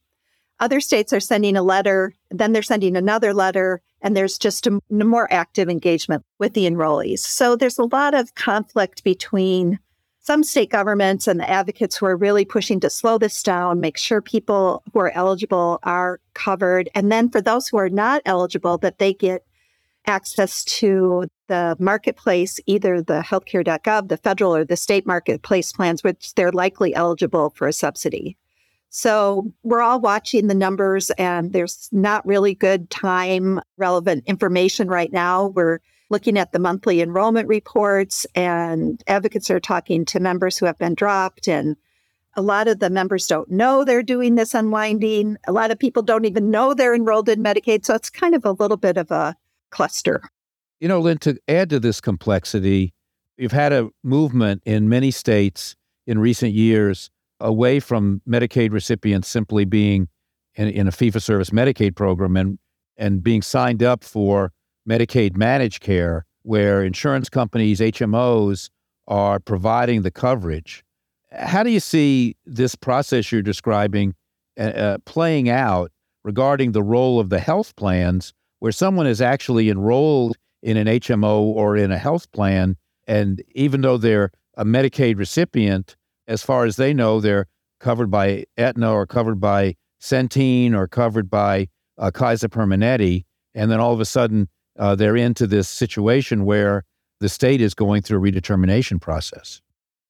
Other 0.61 0.81
states 0.81 1.13
are 1.13 1.21
sending 1.21 1.57
a 1.57 1.63
letter, 1.63 2.15
then 2.31 2.53
they're 2.53 2.63
sending 2.63 2.97
another 2.97 3.35
letter, 3.35 3.83
and 4.01 4.17
there's 4.17 4.39
just 4.39 4.67
a 4.67 4.81
more 4.91 5.31
active 5.33 5.69
engagement 5.69 6.23
with 6.39 6.55
the 6.55 6.65
enrollees. 6.65 7.19
So 7.19 7.57
there's 7.57 7.79
a 7.79 7.85
lot 7.85 8.15
of 8.15 8.35
conflict 8.35 9.03
between 9.03 9.79
some 10.21 10.43
state 10.43 10.71
governments 10.71 11.27
and 11.27 11.39
the 11.39 11.51
advocates 11.51 11.97
who 11.97 12.07
are 12.07 12.17
really 12.17 12.47
pushing 12.47 12.81
to 12.81 12.89
slow 12.89 13.19
this 13.19 13.43
down, 13.43 13.81
make 13.81 13.99
sure 13.99 14.23
people 14.23 14.83
who 14.93 15.01
are 15.01 15.11
eligible 15.11 15.81
are 15.83 16.19
covered. 16.33 16.89
And 16.95 17.13
then 17.13 17.29
for 17.29 17.43
those 17.43 17.69
who 17.69 17.77
are 17.77 17.91
not 17.91 18.23
eligible, 18.25 18.79
that 18.79 18.99
they 18.99 19.13
get 19.13 19.45
access 20.07 20.65
to 20.65 21.27
the 21.49 21.77
marketplace, 21.79 22.61
either 22.67 23.03
the 23.03 23.21
healthcare.gov, 23.21 24.09
the 24.09 24.17
federal 24.17 24.55
or 24.55 24.65
the 24.65 24.77
state 24.77 25.07
marketplace 25.07 25.73
plans, 25.73 26.03
which 26.03 26.35
they're 26.35 26.53
likely 26.53 26.95
eligible 26.95 27.51
for 27.51 27.69
a 27.69 27.73
subsidy. 27.73 28.37
So 28.91 29.53
we're 29.65 29.83
all 29.83 30.01
watching 30.01 30.47
the 30.47 30.55
numbers, 30.55 31.11
and 31.13 31.53
there's 31.53 31.89
not 31.91 32.25
really 32.25 32.55
good 32.55 32.91
time 32.91 33.61
relevant 33.77 34.25
information 34.27 34.89
right 34.89 35.13
now. 35.13 35.49
We're 35.49 35.81
looking 36.11 36.39
at 36.39 36.53
the 36.53 36.61
monthly 36.61 37.01
enrollment 37.01 37.49
reports, 37.49 38.25
and 38.37 39.03
advocates 39.09 39.51
are 39.51 39.59
talking 39.59 40.05
to 40.05 40.21
members 40.21 40.57
who 40.57 40.67
have 40.67 40.79
been 40.79 40.95
dropped. 40.95 41.49
And 41.49 41.77
a 42.37 42.43
lot 42.43 42.69
of 42.69 42.79
the 42.79 42.91
members 42.91 43.27
don't 43.27 43.51
know 43.51 43.85
they're 43.85 44.03
doing 44.03 44.37
this 44.37 44.55
unwinding. 44.55 45.39
A 45.49 45.53
lot 45.53 45.73
of 45.73 45.79
people 45.79 46.03
don't 46.03 46.25
even 46.25 46.51
know 46.51 46.73
they're 46.73 46.95
enrolled 46.95 47.29
in 47.29 47.43
Medicaid. 47.43 47.85
So 47.85 47.95
it's 47.95 48.11
kind 48.11 48.35
of 48.35 48.45
a 48.45 48.53
little 48.53 48.77
bit 48.77 48.97
of 48.97 49.11
a 49.11 49.37
cluster. 49.75 50.23
You 50.81 50.89
know, 50.89 51.01
Lynn, 51.01 51.19
to 51.19 51.37
add 51.49 51.69
to 51.71 51.81
this 51.81 52.01
complexity, 52.01 52.95
you've 53.37 53.53
had 53.53 53.73
a 53.73 53.91
movement 54.03 54.63
in 54.65 54.89
many 54.89 55.11
states 55.11 55.75
in 56.07 56.19
recent 56.19 56.53
years 56.53 57.11
away 57.41 57.81
from 57.81 58.23
Medicaid 58.29 58.73
recipients 58.73 59.29
simply 59.29 59.65
being 59.65 60.09
in, 60.55 60.69
in 60.69 60.87
a 60.87 60.93
fee 60.93 61.11
for 61.11 61.21
service 61.21 61.51
Medicaid 61.51 61.97
program 61.97 62.37
and, 62.37 62.59
and 62.97 63.23
being 63.23 63.43
signed 63.43 63.83
up 63.83 64.05
for 64.05 64.53
Medicaid 64.89 65.37
managed 65.37 65.81
care, 65.81 66.25
where 66.43 66.85
insurance 66.85 67.29
companies, 67.29 67.81
HMOs, 67.81 68.71
are 69.09 69.41
providing 69.41 70.03
the 70.03 70.11
coverage. 70.11 70.85
How 71.33 71.65
do 71.65 71.71
you 71.71 71.81
see 71.81 72.37
this 72.47 72.77
process 72.77 73.33
you're 73.33 73.43
describing 73.43 74.15
uh, 74.57 74.63
uh 74.63 74.99
playing 75.05 75.49
out 75.49 75.91
regarding 76.23 76.73
the 76.73 76.83
role 76.83 77.19
of 77.19 77.29
the 77.29 77.41
health 77.41 77.75
plans, 77.75 78.33
where 78.65 78.73
someone 78.73 79.07
is 79.07 79.21
actually 79.21 79.69
enrolled 79.69 80.39
in 80.63 80.79
an 80.79 80.87
HMO 80.87 81.39
or 81.39 81.77
in 81.77 81.93
a 81.93 81.99
health 81.99 82.33
plan, 82.33 82.79
and 83.07 83.43
even 83.55 83.83
though 83.83 83.99
they're 83.99 84.31
a 84.57 84.65
Medicaid 84.65 85.19
recipient, 85.19 85.97
as 86.29 86.43
far 86.43 86.65
as 86.65 86.77
they 86.77 86.95
know, 86.95 87.21
they're 87.21 87.47
covered 87.79 88.11
by 88.11 88.47
Aetna 88.57 88.91
or 88.91 89.07
covered 89.07 89.39
by 89.39 89.75
Centene 90.01 90.73
or 90.73 90.89
covered 90.89 91.29
by 91.29 91.69
uh, 91.99 92.11
Kaiser 92.11 92.49
Permanente, 92.49 93.27
and 93.55 93.71
then 93.71 93.81
all 93.81 93.93
of 93.93 94.01
a 94.01 94.07
sudden 94.07 94.49
uh, 94.79 94.95
they're 94.95 95.15
into 95.15 95.47
this 95.47 95.69
situation 95.69 96.47
where 96.47 96.85
the 97.21 97.29
state 97.29 97.61
is 97.61 97.75
going 97.75 98.01
through 98.01 98.27
a 98.27 98.33
redetermination 98.33 98.99
process. 98.99 99.61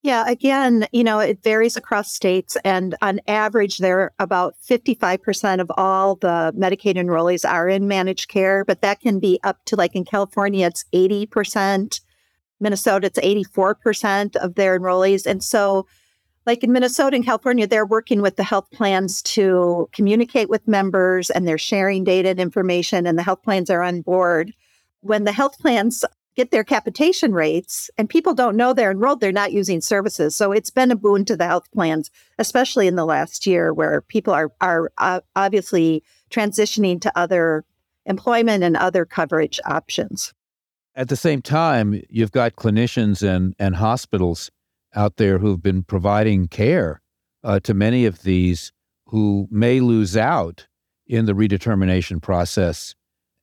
Yeah, 0.05 0.29
again, 0.29 0.87
you 0.93 1.03
know, 1.03 1.19
it 1.19 1.43
varies 1.43 1.79
across 1.79 2.13
states. 2.13 2.59
And 2.63 2.95
on 3.01 3.23
average, 3.27 3.79
there 3.79 4.13
about 4.19 4.55
55% 4.63 5.63
of 5.63 5.73
all 5.79 6.17
the 6.17 6.53
Medicaid 6.55 6.97
enrollees 6.97 7.51
are 7.51 7.71
in 7.71 7.89
managed 7.89 8.29
care, 8.29 8.67
but 8.67 8.83
that 8.83 9.01
can 9.01 9.19
be 9.19 9.41
up 9.45 9.65
to 9.65 9.77
like 9.77 9.97
in 9.97 10.05
California, 10.05 10.67
it's 10.67 10.85
80%. 10.93 12.03
Minnesota, 12.61 13.07
it's 13.07 13.19
84% 13.19 14.37
of 14.37 14.57
their 14.57 14.79
enrollees. 14.79 15.25
And 15.25 15.43
so 15.43 15.87
like 16.45 16.63
in 16.63 16.71
Minnesota 16.71 17.17
and 17.17 17.25
California, 17.25 17.67
they're 17.67 17.87
working 17.87 18.21
with 18.21 18.37
the 18.37 18.45
health 18.45 18.71
plans 18.73 19.23
to 19.23 19.89
communicate 19.93 20.51
with 20.51 20.69
members 20.69 21.31
and 21.31 21.49
they're 21.49 21.57
sharing 21.57 22.05
data 22.05 22.29
and 22.29 22.41
information, 22.41 23.07
and 23.07 23.19
the 23.19 23.23
health 23.23 23.43
plans 23.43 23.71
are 23.71 23.83
on 23.83 24.03
board. 24.03 24.53
When 25.01 25.25
the 25.25 25.33
health 25.33 25.59
plans 25.59 26.05
get 26.37 26.51
their 26.51 26.65
capitation 26.65 27.33
rates 27.33 27.91
and 27.97 28.09
people 28.09 28.35
don't 28.35 28.57
know 28.57 28.73
they're 28.73 28.91
enrolled, 28.91 29.21
they're 29.21 29.33
not 29.33 29.53
using 29.53 29.81
services. 29.81 30.35
So 30.35 30.53
it's 30.53 30.71
been 30.71 30.91
a 30.91 30.97
boon 30.97 31.25
to 31.27 31.37
the 31.37 31.47
health 31.47 31.71
plans, 31.73 32.11
especially 32.39 32.87
in 32.87 32.97
the 32.97 33.05
last 33.05 33.47
year 33.47 33.73
where 33.73 34.01
people 34.01 34.33
are, 34.33 34.53
are 34.61 34.93
uh, 34.99 35.21
obviously 35.37 36.03
transitioning 36.31 37.01
to 37.01 37.13
other 37.19 37.65
employment 38.07 38.65
and 38.65 38.77
other 38.77 39.05
coverage 39.05 39.61
options. 39.65 40.35
At 40.97 41.09
the 41.09 41.17
same 41.17 41.43
time, 41.43 42.03
you've 42.09 42.33
got 42.33 42.57
clinicians 42.57 43.27
and, 43.27 43.55
and 43.59 43.77
hospitals 43.77 44.51
out 44.95 45.17
there 45.17 45.39
who've 45.39 45.63
been 45.63 45.83
providing 45.83 46.47
care 46.47 47.01
uh, 47.43 47.61
to 47.61 47.75
many 47.75 48.07
of 48.07 48.23
these 48.23 48.73
who 49.07 49.49
may 49.51 49.81
lose 49.81 50.17
out 50.17 50.67
in 51.07 51.27
the 51.27 51.33
redetermination 51.33 52.23
process. 52.23 52.95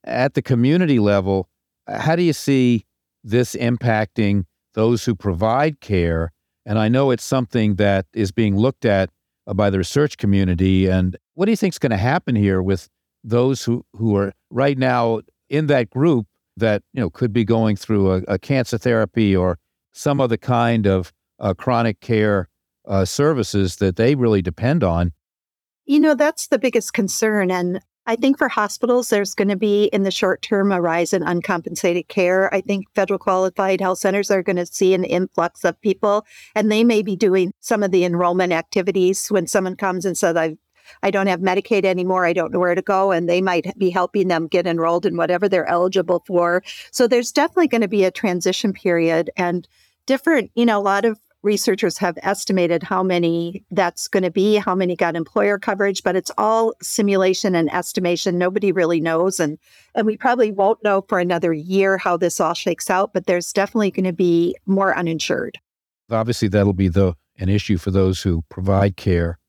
At 0.04 0.34
the 0.34 0.42
community 0.42 1.00
level, 1.00 1.50
how 1.88 2.16
do 2.16 2.24
you 2.24 2.34
see 2.34 2.86
this 3.24 3.56
impacting 3.56 4.46
those 4.74 5.06
who 5.06 5.16
provide 5.16 5.80
care? 5.80 6.32
And 6.66 6.78
I 6.78 6.88
know 6.88 7.12
it's 7.12 7.24
something 7.24 7.76
that 7.76 8.06
is 8.14 8.32
being 8.32 8.56
looked 8.56 8.86
at 8.86 9.10
uh, 9.48 9.54
by 9.54 9.70
the 9.70 9.78
research 9.78 10.18
community. 10.18 10.88
And 10.88 11.18
what 11.34 11.46
do 11.46 11.52
you 11.52 11.58
think 11.58 11.74
is 11.74 11.80
going 11.80 11.92
to 11.92 11.98
happen 11.98 12.36
here 12.36 12.62
with 12.62 12.88
those 13.24 13.64
who, 13.64 13.86
who 13.94 14.16
are 14.16 14.34
right 14.50 14.78
now 14.78 15.22
in 15.50 15.68
that 15.68 15.90
group 15.90 16.28
that 16.58 16.84
you 16.94 17.02
know 17.02 17.10
could 17.10 17.34
be 17.34 17.44
going 17.44 17.76
through 17.76 18.12
a, 18.12 18.22
a 18.28 18.40
cancer 18.40 18.78
therapy 18.78 19.36
or 19.36 19.58
some 19.94 20.22
other 20.22 20.38
kind 20.38 20.86
of 20.86 21.12
uh, 21.40 21.54
chronic 21.54 22.00
care 22.02 22.50
uh, 22.88 23.06
services 23.06 23.78
that 23.78 23.96
they 23.96 24.16
really 24.16 24.42
depend 24.42 24.84
on. 24.84 25.12
You 25.86 26.00
know, 26.00 26.16
that's 26.16 26.48
the 26.48 26.60
biggest 26.60 26.94
concern. 26.94 27.52
And 27.52 27.82
I 28.08 28.16
think 28.16 28.38
for 28.38 28.50
hospitals, 28.50 29.10
there's 29.10 29.36
going 29.36 29.50
to 29.50 29.56
be 29.56 29.86
in 29.86 30.04
the 30.04 30.12
short 30.12 30.42
term 30.42 30.72
a 30.72 30.82
rise 30.82 31.14
in 31.14 31.22
uncompensated 31.24 32.08
care. 32.08 32.54
I 32.54 32.62
think 32.62 32.88
federal 32.96 33.20
qualified 33.20 33.80
health 33.80 34.00
centers 34.00 34.32
are 34.32 34.42
going 34.42 34.56
to 34.56 34.66
see 34.66 34.94
an 34.94 35.04
influx 35.04 35.64
of 35.64 35.80
people, 35.82 36.26
and 36.56 36.72
they 36.72 36.84
may 36.84 37.04
be 37.04 37.16
doing 37.16 37.54
some 37.60 37.84
of 37.84 37.92
the 37.92 38.04
enrollment 38.04 38.54
activities 38.54 39.28
when 39.28 39.46
someone 39.46 39.76
comes 39.76 40.06
and 40.06 40.18
says, 40.18 40.36
I've 40.36 40.58
I 41.04 41.12
don't 41.12 41.28
have 41.28 41.40
Medicaid 41.40 41.86
anymore. 41.86 42.26
I 42.26 42.34
don't 42.34 42.52
know 42.52 42.60
where 42.60 42.76
to 42.76 42.82
go. 42.82 43.12
And 43.12 43.30
they 43.30 43.42
might 43.42 43.78
be 43.78 43.90
helping 43.90 44.28
them 44.28 44.48
get 44.48 44.68
enrolled 44.68 45.06
in 45.06 45.18
whatever 45.18 45.48
they're 45.48 45.70
eligible 45.70 46.24
for. 46.26 46.64
So 46.92 47.08
there's 47.08 47.32
definitely 47.32 47.68
going 47.68 47.82
to 47.82 47.88
be 47.88 48.04
a 48.04 48.12
transition 48.12 48.74
period 48.74 49.30
and 49.38 49.68
different, 50.06 50.52
you 50.56 50.66
know, 50.66 50.80
a 50.80 50.82
lot 50.82 51.06
of 51.06 51.20
researchers 51.44 51.98
have 51.98 52.18
estimated 52.22 52.84
how 52.84 53.02
many 53.02 53.64
that's 53.72 54.08
going 54.08 54.24
to 54.24 54.32
be, 54.32 54.58
how 54.58 54.76
many 54.76 54.96
got 54.96 55.16
employer 55.16 55.58
coverage, 55.58 56.04
but 56.04 56.16
it's 56.16 56.32
all 56.38 56.74
simulation 56.82 57.56
and 57.56 57.74
estimation. 57.74 58.38
Nobody 58.38 58.72
really 58.72 59.02
knows. 59.02 59.40
And, 59.40 59.58
and 59.96 60.06
we 60.06 60.18
probably 60.18 60.52
won't 60.52 60.84
know 60.84 61.04
for 61.08 61.20
another 61.20 61.54
year 61.54 61.98
how 61.98 62.18
this 62.18 62.40
all 62.40 62.54
shakes 62.54 62.90
out, 62.90 63.14
but 63.14 63.26
there's 63.26 63.52
definitely 63.52 63.92
going 63.92 64.06
to 64.06 64.14
be 64.14 64.56
more 64.66 64.96
uninsured. 64.96 65.58
Obviously, 66.10 66.48
that'll 66.48 66.74
be 66.74 66.90
the, 66.90 67.16
an 67.38 67.50
issue 67.50 67.78
for 67.78 67.92
those 67.92 68.22
who 68.22 68.44
provide 68.50 68.98
care. 68.98 69.40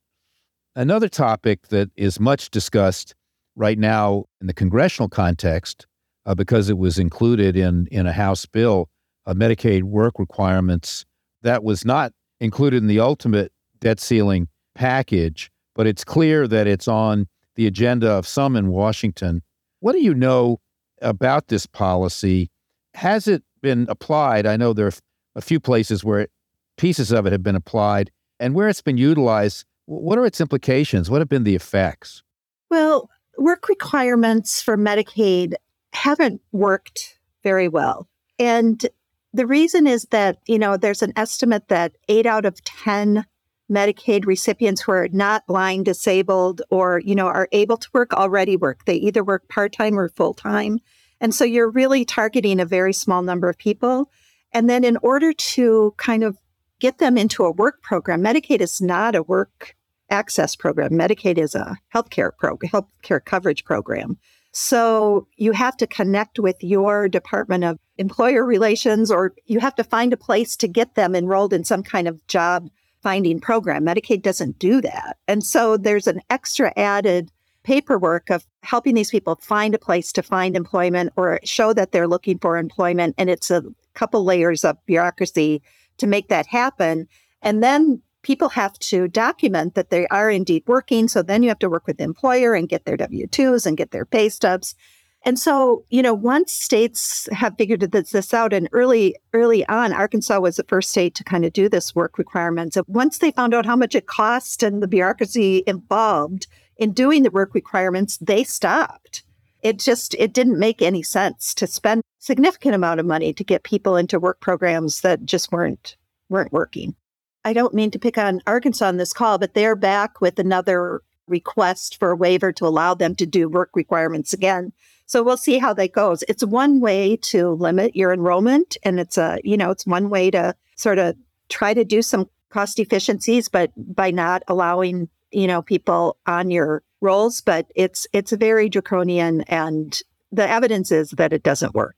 Another 0.74 1.08
topic 1.08 1.68
that 1.68 1.90
is 1.96 2.18
much 2.18 2.50
discussed 2.50 3.14
right 3.54 3.78
now 3.78 4.24
in 4.40 4.46
the 4.46 4.54
congressional 4.54 5.08
context, 5.08 5.86
uh, 6.24 6.34
because 6.34 6.70
it 6.70 6.78
was 6.78 6.98
included 6.98 7.56
in, 7.56 7.86
in 7.90 8.06
a 8.06 8.12
House 8.12 8.46
bill, 8.46 8.88
uh, 9.26 9.34
Medicaid 9.34 9.82
work 9.82 10.18
requirements 10.18 11.04
that 11.42 11.62
was 11.62 11.84
not 11.84 12.12
included 12.40 12.78
in 12.78 12.86
the 12.86 13.00
ultimate 13.00 13.52
debt 13.80 14.00
ceiling 14.00 14.48
package, 14.74 15.50
but 15.74 15.86
it's 15.86 16.04
clear 16.04 16.48
that 16.48 16.66
it's 16.66 16.88
on 16.88 17.26
the 17.54 17.66
agenda 17.66 18.10
of 18.10 18.26
some 18.26 18.56
in 18.56 18.68
Washington. 18.68 19.42
What 19.80 19.92
do 19.92 20.00
you 20.02 20.14
know 20.14 20.60
about 21.00 21.48
this 21.48 21.66
policy? 21.66 22.50
Has 22.94 23.28
it 23.28 23.42
been 23.60 23.86
applied? 23.88 24.46
I 24.46 24.56
know 24.56 24.72
there 24.72 24.86
are 24.86 24.92
a 25.34 25.40
few 25.40 25.60
places 25.60 26.04
where 26.04 26.28
pieces 26.76 27.12
of 27.12 27.26
it 27.26 27.32
have 27.32 27.42
been 27.42 27.56
applied, 27.56 28.10
and 28.40 28.54
where 28.54 28.68
it's 28.68 28.82
been 28.82 28.96
utilized, 28.98 29.64
what 29.86 30.18
are 30.18 30.26
its 30.26 30.40
implications? 30.40 31.10
What 31.10 31.20
have 31.20 31.28
been 31.28 31.44
the 31.44 31.54
effects? 31.54 32.22
Well, 32.70 33.10
work 33.38 33.68
requirements 33.68 34.62
for 34.62 34.76
Medicaid 34.76 35.54
haven't 35.92 36.40
worked 36.52 37.18
very 37.42 37.68
well. 37.68 38.08
And 38.38 38.84
the 39.32 39.46
reason 39.46 39.86
is 39.86 40.04
that, 40.10 40.38
you 40.46 40.58
know, 40.58 40.76
there's 40.76 41.02
an 41.02 41.12
estimate 41.16 41.68
that 41.68 41.96
eight 42.08 42.26
out 42.26 42.44
of 42.44 42.62
10 42.64 43.24
Medicaid 43.70 44.26
recipients 44.26 44.82
who 44.82 44.92
are 44.92 45.08
not 45.12 45.46
blind, 45.46 45.86
disabled, 45.86 46.60
or, 46.70 47.00
you 47.04 47.14
know, 47.14 47.26
are 47.26 47.48
able 47.52 47.78
to 47.78 47.88
work 47.94 48.12
already 48.12 48.56
work. 48.56 48.84
They 48.84 48.96
either 48.96 49.24
work 49.24 49.48
part 49.48 49.72
time 49.72 49.98
or 49.98 50.08
full 50.10 50.34
time. 50.34 50.78
And 51.20 51.34
so 51.34 51.44
you're 51.44 51.70
really 51.70 52.04
targeting 52.04 52.60
a 52.60 52.66
very 52.66 52.92
small 52.92 53.22
number 53.22 53.48
of 53.48 53.56
people. 53.56 54.10
And 54.52 54.68
then 54.68 54.84
in 54.84 54.98
order 54.98 55.32
to 55.32 55.94
kind 55.96 56.22
of 56.24 56.36
get 56.80 56.98
them 56.98 57.16
into 57.16 57.44
a 57.44 57.52
work 57.52 57.80
program, 57.80 58.22
Medicaid 58.22 58.60
is 58.60 58.80
not 58.80 59.14
a 59.14 59.22
work 59.22 59.74
access 60.10 60.54
program. 60.54 60.90
Medicaid 60.90 61.38
is 61.38 61.54
a 61.54 61.78
healthcare 61.94 62.36
program, 62.36 62.70
healthcare 62.70 63.24
coverage 63.24 63.64
program. 63.64 64.18
So 64.52 65.26
you 65.36 65.52
have 65.52 65.76
to 65.78 65.86
connect 65.86 66.38
with 66.38 66.56
your 66.62 67.08
Department 67.08 67.64
of 67.64 67.78
Employer 68.02 68.44
Relations, 68.44 69.10
or 69.10 69.32
you 69.46 69.60
have 69.60 69.76
to 69.76 69.84
find 69.84 70.12
a 70.12 70.16
place 70.16 70.56
to 70.56 70.68
get 70.68 70.96
them 70.96 71.14
enrolled 71.14 71.52
in 71.52 71.64
some 71.64 71.82
kind 71.82 72.08
of 72.08 72.26
job 72.26 72.68
finding 73.00 73.40
program. 73.40 73.84
Medicaid 73.84 74.22
doesn't 74.22 74.58
do 74.58 74.80
that. 74.80 75.16
And 75.28 75.44
so 75.44 75.76
there's 75.76 76.08
an 76.08 76.20
extra 76.28 76.72
added 76.76 77.30
paperwork 77.62 78.28
of 78.28 78.44
helping 78.64 78.94
these 78.94 79.10
people 79.10 79.38
find 79.40 79.72
a 79.72 79.78
place 79.78 80.12
to 80.12 80.22
find 80.22 80.56
employment 80.56 81.12
or 81.16 81.38
show 81.44 81.72
that 81.72 81.92
they're 81.92 82.08
looking 82.08 82.38
for 82.38 82.58
employment. 82.58 83.14
And 83.18 83.30
it's 83.30 83.50
a 83.50 83.62
couple 83.94 84.24
layers 84.24 84.64
of 84.64 84.84
bureaucracy 84.86 85.62
to 85.98 86.08
make 86.08 86.28
that 86.28 86.46
happen. 86.46 87.06
And 87.40 87.62
then 87.62 88.02
people 88.22 88.48
have 88.48 88.76
to 88.78 89.06
document 89.06 89.74
that 89.74 89.90
they 89.90 90.08
are 90.08 90.30
indeed 90.30 90.64
working. 90.66 91.06
So 91.06 91.22
then 91.22 91.42
you 91.42 91.48
have 91.50 91.58
to 91.60 91.70
work 91.70 91.86
with 91.86 91.98
the 91.98 92.04
employer 92.04 92.54
and 92.54 92.68
get 92.68 92.84
their 92.84 92.96
W 92.96 93.26
2s 93.28 93.64
and 93.64 93.76
get 93.76 93.92
their 93.92 94.04
pay 94.04 94.28
stubs. 94.28 94.74
And 95.24 95.38
so, 95.38 95.84
you 95.88 96.02
know, 96.02 96.14
once 96.14 96.52
states 96.52 97.28
have 97.32 97.56
figured 97.56 97.80
this, 97.80 98.10
this 98.10 98.34
out, 98.34 98.52
and 98.52 98.68
early 98.72 99.14
early 99.32 99.66
on, 99.68 99.92
Arkansas 99.92 100.40
was 100.40 100.56
the 100.56 100.64
first 100.64 100.90
state 100.90 101.14
to 101.14 101.24
kind 101.24 101.44
of 101.44 101.52
do 101.52 101.68
this 101.68 101.94
work 101.94 102.18
requirements. 102.18 102.76
And 102.76 102.84
once 102.88 103.18
they 103.18 103.30
found 103.30 103.54
out 103.54 103.66
how 103.66 103.76
much 103.76 103.94
it 103.94 104.06
cost 104.06 104.62
and 104.62 104.82
the 104.82 104.88
bureaucracy 104.88 105.62
involved 105.66 106.48
in 106.76 106.92
doing 106.92 107.22
the 107.22 107.30
work 107.30 107.54
requirements, 107.54 108.18
they 108.18 108.42
stopped. 108.42 109.22
It 109.62 109.78
just 109.78 110.14
it 110.18 110.32
didn't 110.32 110.58
make 110.58 110.82
any 110.82 111.04
sense 111.04 111.54
to 111.54 111.68
spend 111.68 112.02
significant 112.18 112.74
amount 112.74 112.98
of 112.98 113.06
money 113.06 113.32
to 113.32 113.44
get 113.44 113.62
people 113.62 113.96
into 113.96 114.18
work 114.18 114.40
programs 114.40 115.02
that 115.02 115.24
just 115.24 115.52
weren't 115.52 115.96
weren't 116.28 116.52
working. 116.52 116.96
I 117.44 117.52
don't 117.52 117.74
mean 117.74 117.92
to 117.92 117.98
pick 117.98 118.18
on 118.18 118.40
Arkansas 118.46 118.86
on 118.86 118.96
this 118.96 119.12
call, 119.12 119.38
but 119.38 119.54
they're 119.54 119.76
back 119.76 120.20
with 120.20 120.38
another 120.38 121.02
request 121.26 121.98
for 121.98 122.10
a 122.10 122.16
waiver 122.16 122.52
to 122.52 122.66
allow 122.66 122.94
them 122.94 123.14
to 123.16 123.26
do 123.26 123.48
work 123.48 123.70
requirements 123.74 124.32
again. 124.32 124.72
So 125.06 125.22
we'll 125.22 125.36
see 125.36 125.58
how 125.58 125.74
that 125.74 125.92
goes. 125.92 126.22
It's 126.28 126.44
one 126.44 126.80
way 126.80 127.16
to 127.16 127.50
limit 127.50 127.94
your 127.94 128.12
enrollment 128.12 128.76
and 128.82 128.98
it's 128.98 129.18
a, 129.18 129.40
you 129.44 129.56
know, 129.56 129.70
it's 129.70 129.86
one 129.86 130.08
way 130.08 130.30
to 130.30 130.54
sort 130.76 130.98
of 130.98 131.16
try 131.48 131.74
to 131.74 131.84
do 131.84 132.02
some 132.02 132.28
cost 132.48 132.78
efficiencies 132.78 133.48
but 133.48 133.70
by 133.76 134.10
not 134.10 134.42
allowing, 134.48 135.08
you 135.30 135.46
know, 135.46 135.62
people 135.62 136.16
on 136.26 136.50
your 136.50 136.82
rolls, 137.00 137.40
but 137.40 137.66
it's 137.74 138.06
it's 138.12 138.32
very 138.32 138.68
draconian 138.68 139.42
and 139.42 140.00
the 140.30 140.48
evidence 140.48 140.90
is 140.90 141.10
that 141.10 141.32
it 141.32 141.42
doesn't 141.42 141.74
work. 141.74 141.96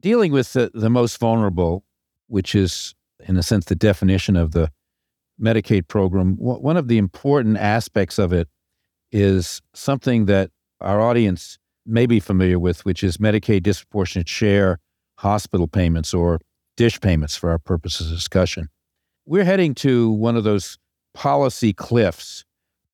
Dealing 0.00 0.32
with 0.32 0.52
the, 0.54 0.70
the 0.72 0.90
most 0.90 1.18
vulnerable, 1.18 1.84
which 2.28 2.54
is 2.54 2.94
in 3.26 3.36
a 3.36 3.42
sense 3.42 3.66
the 3.66 3.74
definition 3.74 4.36
of 4.36 4.52
the 4.52 4.70
Medicaid 5.40 5.88
program, 5.88 6.36
one 6.36 6.76
of 6.76 6.88
the 6.88 6.98
important 6.98 7.56
aspects 7.56 8.18
of 8.18 8.32
it 8.32 8.48
is 9.10 9.60
something 9.74 10.26
that 10.26 10.50
our 10.80 11.00
audience 11.00 11.58
may 11.86 12.06
be 12.06 12.20
familiar 12.20 12.58
with, 12.58 12.84
which 12.84 13.02
is 13.02 13.18
Medicaid 13.18 13.62
disproportionate 13.62 14.28
share 14.28 14.78
hospital 15.18 15.66
payments 15.66 16.14
or 16.14 16.40
DSH 16.76 17.00
payments 17.00 17.36
for 17.36 17.50
our 17.50 17.58
purposes 17.58 18.10
of 18.10 18.16
discussion. 18.16 18.68
We're 19.26 19.44
heading 19.44 19.74
to 19.76 20.10
one 20.10 20.36
of 20.36 20.44
those 20.44 20.78
policy 21.14 21.72
cliffs 21.72 22.44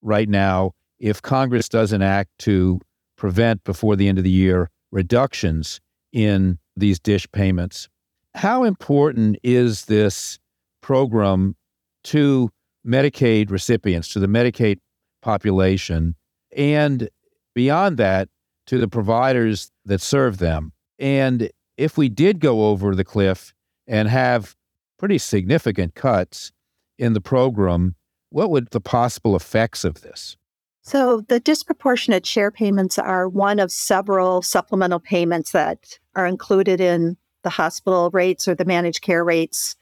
right 0.02 0.28
now 0.28 0.73
if 0.99 1.23
Congress 1.23 1.68
doesn't 1.68 2.02
act 2.02 2.30
to 2.40 2.80
prevent 3.16 3.64
before 3.64 3.97
the 3.97 4.09
end 4.09 4.18
of 4.18 4.25
the 4.25 4.30
year 4.30 4.70
reductions 4.92 5.80
in 6.12 6.59
these 6.76 6.99
DSH 6.99 7.30
payments. 7.32 7.88
How 8.35 8.64
important 8.64 9.38
is 9.42 9.87
this 9.87 10.38
program 10.80 11.56
to 12.04 12.50
Medicaid 12.87 13.50
recipients, 13.50 14.09
to 14.12 14.19
the 14.19 14.26
Medicaid 14.26 14.78
population, 15.23 16.14
and 16.57 17.09
beyond 17.54 17.99
that, 17.99 18.28
to 18.66 18.78
the 18.78 18.88
providers 18.88 19.71
that 19.85 20.00
serve 20.00 20.38
them. 20.38 20.73
And 20.99 21.50
if 21.76 21.97
we 21.97 22.09
did 22.09 22.40
go 22.40 22.66
over 22.66 22.95
the 22.95 23.04
cliff 23.04 23.52
and 23.87 24.09
have 24.09 24.54
pretty 24.99 25.19
significant 25.19 25.95
cuts 25.95 26.52
in 26.99 27.14
the 27.14 27.21
program, 27.21 27.97
what 28.30 28.50
would 28.50 28.71
the 28.71 28.80
possible 28.80 29.35
effects 29.35 29.85
of 29.85 30.02
this? 30.02 30.37
So, 30.83 31.23
the 31.28 31.40
disproportionate 31.40 32.25
share 32.25 32.50
payments 32.50 32.99
are 32.99 33.28
one 33.28 33.59
of 33.59 33.71
several 33.71 34.40
supplemental 34.42 35.00
payments 35.00 35.52
that 35.52 35.99
are 36.14 36.26
included 36.26 36.80
in 36.80 37.16
the 37.42 37.50
hospital 37.50 38.11
rates 38.11 38.49
or 38.49 38.54
the 38.54 38.64
managed 38.64 39.02
care 39.02 39.25
rates 39.25 39.76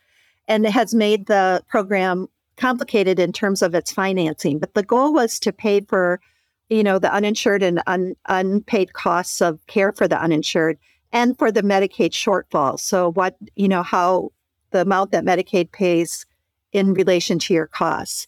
and 0.48 0.66
it 0.66 0.72
has 0.72 0.94
made 0.94 1.26
the 1.26 1.62
program 1.68 2.26
complicated 2.56 3.20
in 3.20 3.32
terms 3.32 3.62
of 3.62 3.74
its 3.74 3.92
financing. 3.92 4.58
But 4.58 4.74
the 4.74 4.82
goal 4.82 5.12
was 5.12 5.38
to 5.40 5.52
pay 5.52 5.82
for, 5.82 6.20
you 6.68 6.82
know, 6.82 6.98
the 6.98 7.12
uninsured 7.12 7.62
and 7.62 7.80
un- 7.86 8.16
unpaid 8.26 8.94
costs 8.94 9.40
of 9.40 9.64
care 9.68 9.92
for 9.92 10.08
the 10.08 10.20
uninsured 10.20 10.78
and 11.12 11.38
for 11.38 11.52
the 11.52 11.62
Medicaid 11.62 12.10
shortfall. 12.10 12.80
So 12.80 13.12
what, 13.12 13.36
you 13.54 13.68
know, 13.68 13.82
how 13.82 14.32
the 14.70 14.80
amount 14.80 15.12
that 15.12 15.24
Medicaid 15.24 15.70
pays 15.70 16.26
in 16.72 16.94
relation 16.94 17.38
to 17.38 17.54
your 17.54 17.66
costs. 17.66 18.26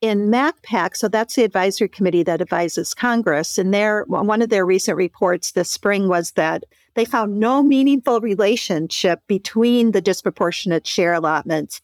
In 0.00 0.30
MACPAC, 0.30 0.96
so 0.96 1.08
that's 1.08 1.34
the 1.34 1.42
advisory 1.42 1.88
committee 1.88 2.22
that 2.22 2.40
advises 2.40 2.94
Congress, 2.94 3.58
and 3.58 3.74
their 3.74 4.04
one 4.04 4.42
of 4.42 4.48
their 4.48 4.64
recent 4.64 4.96
reports 4.96 5.52
this 5.52 5.70
spring 5.70 6.06
was 6.08 6.32
that 6.32 6.62
they 6.94 7.04
found 7.04 7.38
no 7.38 7.62
meaningful 7.62 8.20
relationship 8.20 9.20
between 9.26 9.92
the 9.92 10.00
disproportionate 10.00 10.86
share 10.86 11.12
allotments 11.12 11.80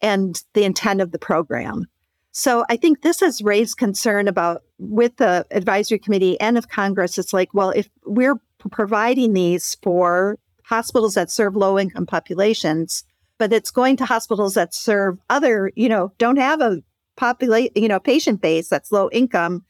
and 0.00 0.42
the 0.54 0.64
intent 0.64 1.00
of 1.00 1.12
the 1.12 1.18
program. 1.18 1.86
So 2.32 2.64
I 2.68 2.76
think 2.76 3.02
this 3.02 3.20
has 3.20 3.42
raised 3.42 3.78
concern 3.78 4.26
about 4.26 4.64
with 4.78 5.16
the 5.18 5.46
advisory 5.52 6.00
committee 6.00 6.38
and 6.40 6.58
of 6.58 6.68
Congress. 6.68 7.16
It's 7.16 7.32
like, 7.32 7.54
well, 7.54 7.70
if 7.70 7.88
we're 8.06 8.40
providing 8.70 9.34
these 9.34 9.76
for 9.82 10.38
hospitals 10.64 11.14
that 11.14 11.30
serve 11.30 11.54
low 11.54 11.78
income 11.78 12.06
populations, 12.06 13.04
but 13.38 13.52
it's 13.52 13.70
going 13.70 13.96
to 13.98 14.04
hospitals 14.04 14.54
that 14.54 14.74
serve 14.74 15.18
other, 15.30 15.70
you 15.76 15.88
know, 15.88 16.12
don't 16.18 16.38
have 16.38 16.60
a 16.60 16.82
populate, 17.16 17.76
you 17.76 17.88
know, 17.88 18.00
patient 18.00 18.40
base 18.40 18.68
that's 18.68 18.90
low 18.90 19.08
income, 19.12 19.64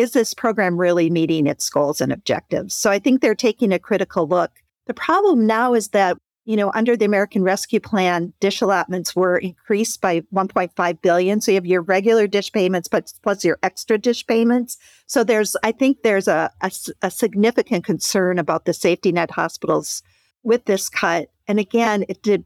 is 0.00 0.12
this 0.12 0.32
program 0.32 0.78
really 0.78 1.10
meeting 1.10 1.46
its 1.46 1.68
goals 1.68 2.00
and 2.00 2.10
objectives? 2.10 2.74
So 2.74 2.90
I 2.90 2.98
think 2.98 3.20
they're 3.20 3.34
taking 3.34 3.70
a 3.70 3.78
critical 3.78 4.26
look. 4.26 4.50
The 4.86 4.94
problem 4.94 5.46
now 5.46 5.74
is 5.74 5.88
that, 5.88 6.16
you 6.46 6.56
know, 6.56 6.72
under 6.74 6.96
the 6.96 7.04
American 7.04 7.42
Rescue 7.42 7.80
Plan, 7.80 8.32
DSH 8.40 8.62
allotments 8.62 9.14
were 9.14 9.36
increased 9.36 10.00
by 10.00 10.22
1.5 10.34 11.02
billion. 11.02 11.42
So 11.42 11.50
you 11.50 11.56
have 11.56 11.66
your 11.66 11.82
regular 11.82 12.26
DSH 12.26 12.50
payments, 12.50 12.88
but 12.88 13.12
plus 13.22 13.44
your 13.44 13.58
extra 13.62 13.98
DSH 13.98 14.26
payments. 14.26 14.78
So 15.06 15.22
there's, 15.22 15.54
I 15.62 15.70
think 15.70 16.02
there's 16.02 16.28
a, 16.28 16.50
a, 16.62 16.72
a 17.02 17.10
significant 17.10 17.84
concern 17.84 18.38
about 18.38 18.64
the 18.64 18.72
safety 18.72 19.12
net 19.12 19.30
hospitals 19.30 20.02
with 20.42 20.64
this 20.64 20.88
cut. 20.88 21.28
And 21.46 21.60
again, 21.60 22.06
it 22.08 22.22
de- 22.22 22.44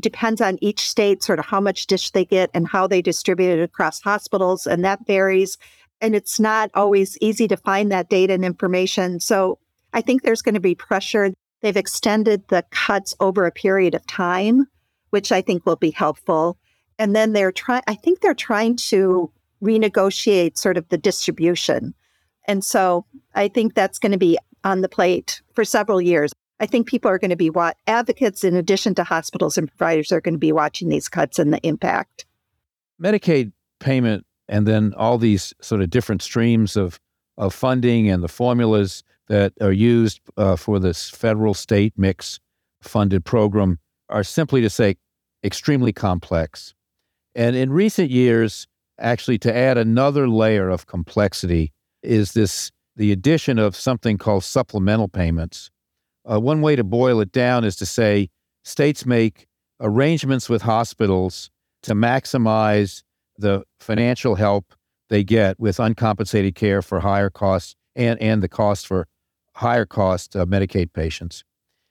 depends 0.00 0.40
on 0.40 0.58
each 0.60 0.90
state, 0.90 1.22
sort 1.22 1.38
of 1.38 1.44
how 1.46 1.60
much 1.60 1.86
DSH 1.86 2.10
they 2.10 2.24
get 2.24 2.50
and 2.52 2.66
how 2.66 2.88
they 2.88 3.00
distribute 3.00 3.60
it 3.60 3.62
across 3.62 4.00
hospitals. 4.00 4.66
And 4.66 4.84
that 4.84 5.06
varies 5.06 5.56
and 6.00 6.14
it's 6.14 6.38
not 6.38 6.70
always 6.74 7.16
easy 7.20 7.48
to 7.48 7.56
find 7.56 7.90
that 7.90 8.08
data 8.08 8.34
and 8.34 8.44
information. 8.44 9.20
So 9.20 9.58
I 9.92 10.00
think 10.00 10.22
there's 10.22 10.42
going 10.42 10.54
to 10.54 10.60
be 10.60 10.74
pressure. 10.74 11.32
They've 11.62 11.76
extended 11.76 12.46
the 12.48 12.64
cuts 12.70 13.14
over 13.20 13.46
a 13.46 13.52
period 13.52 13.94
of 13.94 14.06
time, 14.06 14.66
which 15.10 15.32
I 15.32 15.40
think 15.40 15.64
will 15.64 15.76
be 15.76 15.90
helpful. 15.90 16.58
And 16.98 17.14
then 17.14 17.32
they're 17.32 17.52
trying, 17.52 17.82
I 17.86 17.94
think 17.94 18.20
they're 18.20 18.34
trying 18.34 18.76
to 18.76 19.30
renegotiate 19.62 20.58
sort 20.58 20.76
of 20.76 20.88
the 20.88 20.98
distribution. 20.98 21.94
And 22.46 22.64
so 22.64 23.06
I 23.34 23.48
think 23.48 23.74
that's 23.74 23.98
going 23.98 24.12
to 24.12 24.18
be 24.18 24.38
on 24.64 24.80
the 24.80 24.88
plate 24.88 25.40
for 25.54 25.64
several 25.64 26.00
years. 26.00 26.32
I 26.60 26.66
think 26.66 26.86
people 26.86 27.10
are 27.10 27.18
going 27.18 27.30
to 27.30 27.36
be 27.36 27.50
what 27.50 27.76
advocates, 27.86 28.44
in 28.44 28.56
addition 28.56 28.94
to 28.94 29.04
hospitals 29.04 29.58
and 29.58 29.68
providers, 29.68 30.12
are 30.12 30.20
going 30.20 30.34
to 30.34 30.38
be 30.38 30.52
watching 30.52 30.88
these 30.88 31.08
cuts 31.08 31.38
and 31.38 31.52
the 31.52 31.60
impact. 31.66 32.24
Medicaid 33.02 33.52
payment 33.78 34.24
and 34.48 34.66
then 34.66 34.94
all 34.96 35.18
these 35.18 35.54
sort 35.60 35.80
of 35.80 35.90
different 35.90 36.22
streams 36.22 36.76
of 36.76 37.00
of 37.38 37.52
funding 37.52 38.08
and 38.08 38.22
the 38.22 38.28
formulas 38.28 39.04
that 39.28 39.52
are 39.60 39.72
used 39.72 40.20
uh, 40.36 40.56
for 40.56 40.78
this 40.78 41.10
federal 41.10 41.52
state 41.52 41.92
mix 41.96 42.40
funded 42.82 43.24
program 43.24 43.78
are 44.08 44.24
simply 44.24 44.60
to 44.60 44.70
say 44.70 44.96
extremely 45.44 45.92
complex. 45.92 46.74
And 47.34 47.54
in 47.54 47.70
recent 47.70 48.10
years, 48.10 48.66
actually, 48.98 49.38
to 49.38 49.54
add 49.54 49.76
another 49.76 50.28
layer 50.28 50.70
of 50.70 50.86
complexity 50.86 51.72
is 52.02 52.32
this 52.32 52.70
the 52.96 53.12
addition 53.12 53.58
of 53.58 53.76
something 53.76 54.16
called 54.16 54.44
supplemental 54.44 55.08
payments. 55.08 55.70
Uh, 56.24 56.40
one 56.40 56.62
way 56.62 56.74
to 56.74 56.84
boil 56.84 57.20
it 57.20 57.30
down 57.30 57.64
is 57.64 57.76
to 57.76 57.86
say 57.86 58.30
states 58.64 59.04
make 59.04 59.46
arrangements 59.80 60.48
with 60.48 60.62
hospitals 60.62 61.50
to 61.82 61.94
maximize 61.94 63.02
the 63.38 63.64
financial 63.80 64.34
help 64.34 64.74
they 65.08 65.22
get 65.22 65.58
with 65.58 65.78
uncompensated 65.78 66.54
care 66.54 66.82
for 66.82 67.00
higher 67.00 67.30
costs 67.30 67.76
and, 67.94 68.20
and 68.20 68.42
the 68.42 68.48
cost 68.48 68.86
for 68.86 69.06
higher 69.54 69.86
cost 69.86 70.36
uh, 70.36 70.44
Medicaid 70.44 70.92
patients. 70.92 71.44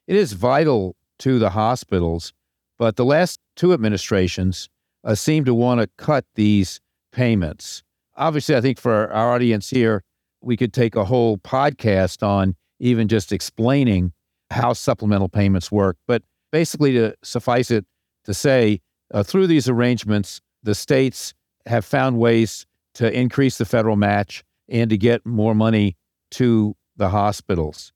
It 0.07 0.15
is 0.15 0.33
vital 0.33 0.95
to 1.19 1.39
the 1.39 1.51
hospitals, 1.51 2.33
but 2.77 2.95
the 2.95 3.05
last 3.05 3.39
two 3.55 3.73
administrations 3.73 4.69
uh, 5.03 5.15
seem 5.15 5.45
to 5.45 5.53
want 5.53 5.81
to 5.81 5.89
cut 5.97 6.25
these 6.35 6.79
payments. 7.11 7.83
Obviously, 8.17 8.55
I 8.55 8.61
think 8.61 8.79
for 8.79 9.11
our 9.11 9.33
audience 9.33 9.69
here, 9.69 10.03
we 10.41 10.57
could 10.57 10.73
take 10.73 10.95
a 10.95 11.05
whole 11.05 11.37
podcast 11.37 12.21
on 12.21 12.55
even 12.79 13.07
just 13.07 13.31
explaining 13.31 14.13
how 14.51 14.73
supplemental 14.73 15.29
payments 15.29 15.71
work. 15.71 15.97
But 16.07 16.23
basically, 16.51 16.93
to 16.93 17.15
suffice 17.23 17.71
it 17.71 17.85
to 18.25 18.33
say, 18.33 18.81
uh, 19.13 19.23
through 19.23 19.47
these 19.47 19.69
arrangements, 19.69 20.41
the 20.65 20.75
states 20.75 21.33
have 21.65 21.85
found 21.85 22.17
ways 22.17 22.65
to 22.95 23.11
increase 23.11 23.57
the 23.57 23.65
federal 23.65 23.95
match 23.95 24.43
and 24.67 24.89
to 24.89 24.97
get 24.97 25.25
more 25.25 25.55
money 25.55 25.95
to 26.31 26.75
the 26.97 27.09
hospitals. 27.09 27.93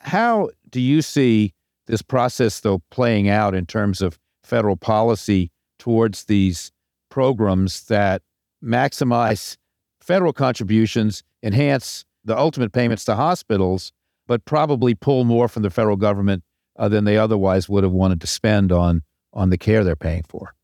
How 0.00 0.50
do 0.70 0.80
you 0.80 1.02
see 1.02 1.52
this 1.86 2.02
process, 2.02 2.60
though, 2.60 2.82
playing 2.90 3.28
out 3.28 3.54
in 3.54 3.66
terms 3.66 4.00
of 4.00 4.18
federal 4.42 4.76
policy 4.76 5.50
towards 5.78 6.24
these 6.24 6.70
programs 7.10 7.84
that 7.86 8.22
maximize 8.62 9.56
federal 10.00 10.32
contributions, 10.32 11.22
enhance 11.42 12.04
the 12.24 12.38
ultimate 12.38 12.72
payments 12.72 13.04
to 13.06 13.14
hospitals, 13.14 13.92
but 14.26 14.44
probably 14.44 14.94
pull 14.94 15.24
more 15.24 15.48
from 15.48 15.62
the 15.62 15.70
federal 15.70 15.96
government 15.96 16.42
uh, 16.76 16.88
than 16.88 17.04
they 17.04 17.16
otherwise 17.16 17.68
would 17.68 17.84
have 17.84 17.92
wanted 17.92 18.20
to 18.20 18.26
spend 18.26 18.72
on 18.72 19.02
on 19.32 19.50
the 19.50 19.58
care 19.58 19.82
they're 19.82 19.96
paying 19.96 20.24
for. 20.28 20.54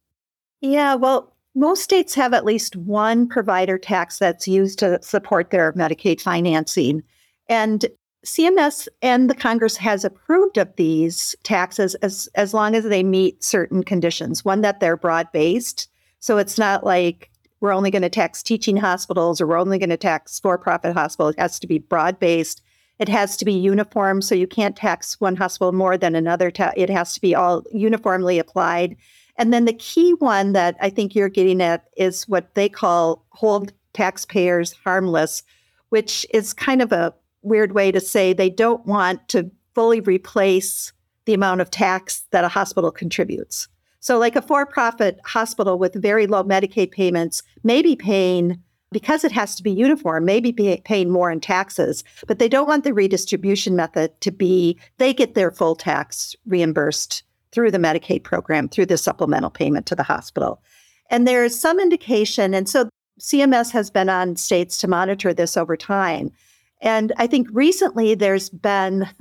Yeah, 0.61 0.95
well, 0.95 1.35
most 1.55 1.83
states 1.83 2.15
have 2.15 2.33
at 2.33 2.45
least 2.45 2.77
one 2.77 3.29
provider 3.29 3.79
tax 3.79 4.19
that's 4.19 4.47
used 4.47 4.79
to 4.79 5.01
support 5.03 5.51
their 5.51 5.73
Medicaid 5.73 6.21
financing. 6.21 7.03
And 7.49 7.87
CMS 8.25 8.87
and 9.03 9.31
the 9.31 9.35
Congress 9.35 9.77
has 9.79 10.05
approved 10.05 10.59
of 10.59 10.75
these 10.77 11.35
taxes 11.43 11.95
as, 11.97 12.29
as 12.35 12.53
long 12.53 12.75
as 12.75 12.85
they 12.85 13.03
meet 13.03 13.43
certain 13.43 13.83
conditions. 13.83 14.45
One, 14.45 14.61
that 14.61 14.81
they're 14.81 14.97
broad 14.97 15.29
based. 15.33 15.89
So 16.21 16.37
it's 16.39 16.59
not 16.59 16.85
like 16.85 17.31
we're 17.61 17.73
only 17.73 17.91
going 17.91 18.03
to 18.03 18.11
tax 18.11 18.43
teaching 18.43 18.77
hospitals 18.77 19.41
or 19.41 19.47
we're 19.47 19.59
only 19.59 19.79
going 19.79 19.91
to 19.91 19.97
tax 19.97 20.39
for 20.39 20.59
profit 20.59 20.95
hospitals. 20.95 21.35
It 21.35 21.41
has 21.41 21.59
to 21.61 21.67
be 21.67 21.79
broad 21.79 22.19
based. 22.19 22.63
It 22.99 23.09
has 23.09 23.37
to 23.39 23.47
be 23.47 23.55
uniform. 23.55 24.21
So 24.21 24.35
you 24.35 24.47
can't 24.47 24.77
tax 24.77 25.19
one 25.21 25.37
hospital 25.37 25.73
more 25.73 25.97
than 25.97 26.15
another. 26.15 26.51
Ta- 26.51 26.73
it 26.77 26.91
has 26.91 27.15
to 27.15 27.21
be 27.21 27.35
all 27.35 27.65
uniformly 27.73 28.39
applied. 28.39 28.97
And 29.41 29.55
then 29.55 29.65
the 29.65 29.73
key 29.73 30.13
one 30.19 30.53
that 30.53 30.77
I 30.83 30.91
think 30.91 31.15
you're 31.15 31.31
getting 31.31 31.63
at 31.63 31.87
is 31.97 32.29
what 32.29 32.55
they 32.55 32.69
call 32.69 33.25
hold 33.31 33.73
taxpayers 33.95 34.75
harmless, 34.85 35.43
which 35.89 36.27
is 36.35 36.53
kind 36.53 36.83
of 36.83 36.93
a 36.93 37.15
weird 37.41 37.73
way 37.73 37.91
to 37.91 38.01
say 38.01 38.35
they 38.35 38.51
don't 38.51 38.85
want 38.85 39.27
to 39.31 39.51
fully 39.75 40.01
replace 40.01 40.93
the 41.25 41.33
amount 41.33 41.63
of 41.63 41.71
tax 41.71 42.23
that 42.33 42.45
a 42.45 42.49
hospital 42.49 42.91
contributes. 42.91 43.67
So, 44.01 44.19
like 44.19 44.37
a 44.37 44.43
for 44.43 44.67
profit 44.67 45.19
hospital 45.25 45.79
with 45.79 45.95
very 45.95 46.27
low 46.27 46.45
Medicaid 46.45 46.91
payments 46.91 47.43
may 47.65 47.81
be 47.81 47.97
paying, 47.97 48.63
because 48.93 49.25
it 49.25 49.33
has 49.33 49.55
to 49.55 49.63
be 49.63 49.71
uniform, 49.71 50.27
maybe 50.27 50.53
be 50.53 50.83
paying 50.85 51.09
more 51.09 51.31
in 51.31 51.41
taxes, 51.41 52.05
but 52.27 52.39
they 52.39 52.49
don't 52.49 52.69
want 52.69 52.85
the 52.85 52.93
redistribution 52.93 53.75
method 53.75 54.21
to 54.21 54.31
be 54.31 54.79
they 54.99 55.15
get 55.15 55.35
their 55.35 55.51
full 55.51 55.77
tax 55.77 56.37
reimbursed 56.47 57.23
through 57.53 57.71
the 57.71 57.79
Medicaid 57.79 58.23
program, 58.23 58.69
through 58.69 58.87
the 58.87 58.99
supplemental 58.99 59.51
payment 59.51 59.87
to 59.87 59.97
the 59.97 60.03
hospital. 60.03 60.63
And 61.11 61.27
there's 61.27 61.59
some 61.59 61.81
indication, 61.81 62.55
and 62.55 62.69
so 62.69 62.89
CMS 63.21 63.71
has 63.73 63.91
been 63.91 64.09
on 64.09 64.37
states 64.37 64.79
to 64.79 64.89
monitor 64.89 65.35
this 65.35 65.57
over 65.57 65.77
time. 65.77 66.31
And 66.81 67.13
I 67.17 67.27
think 67.27 67.49
recently 67.53 68.15
there's 68.15 68.49
been 68.49 69.09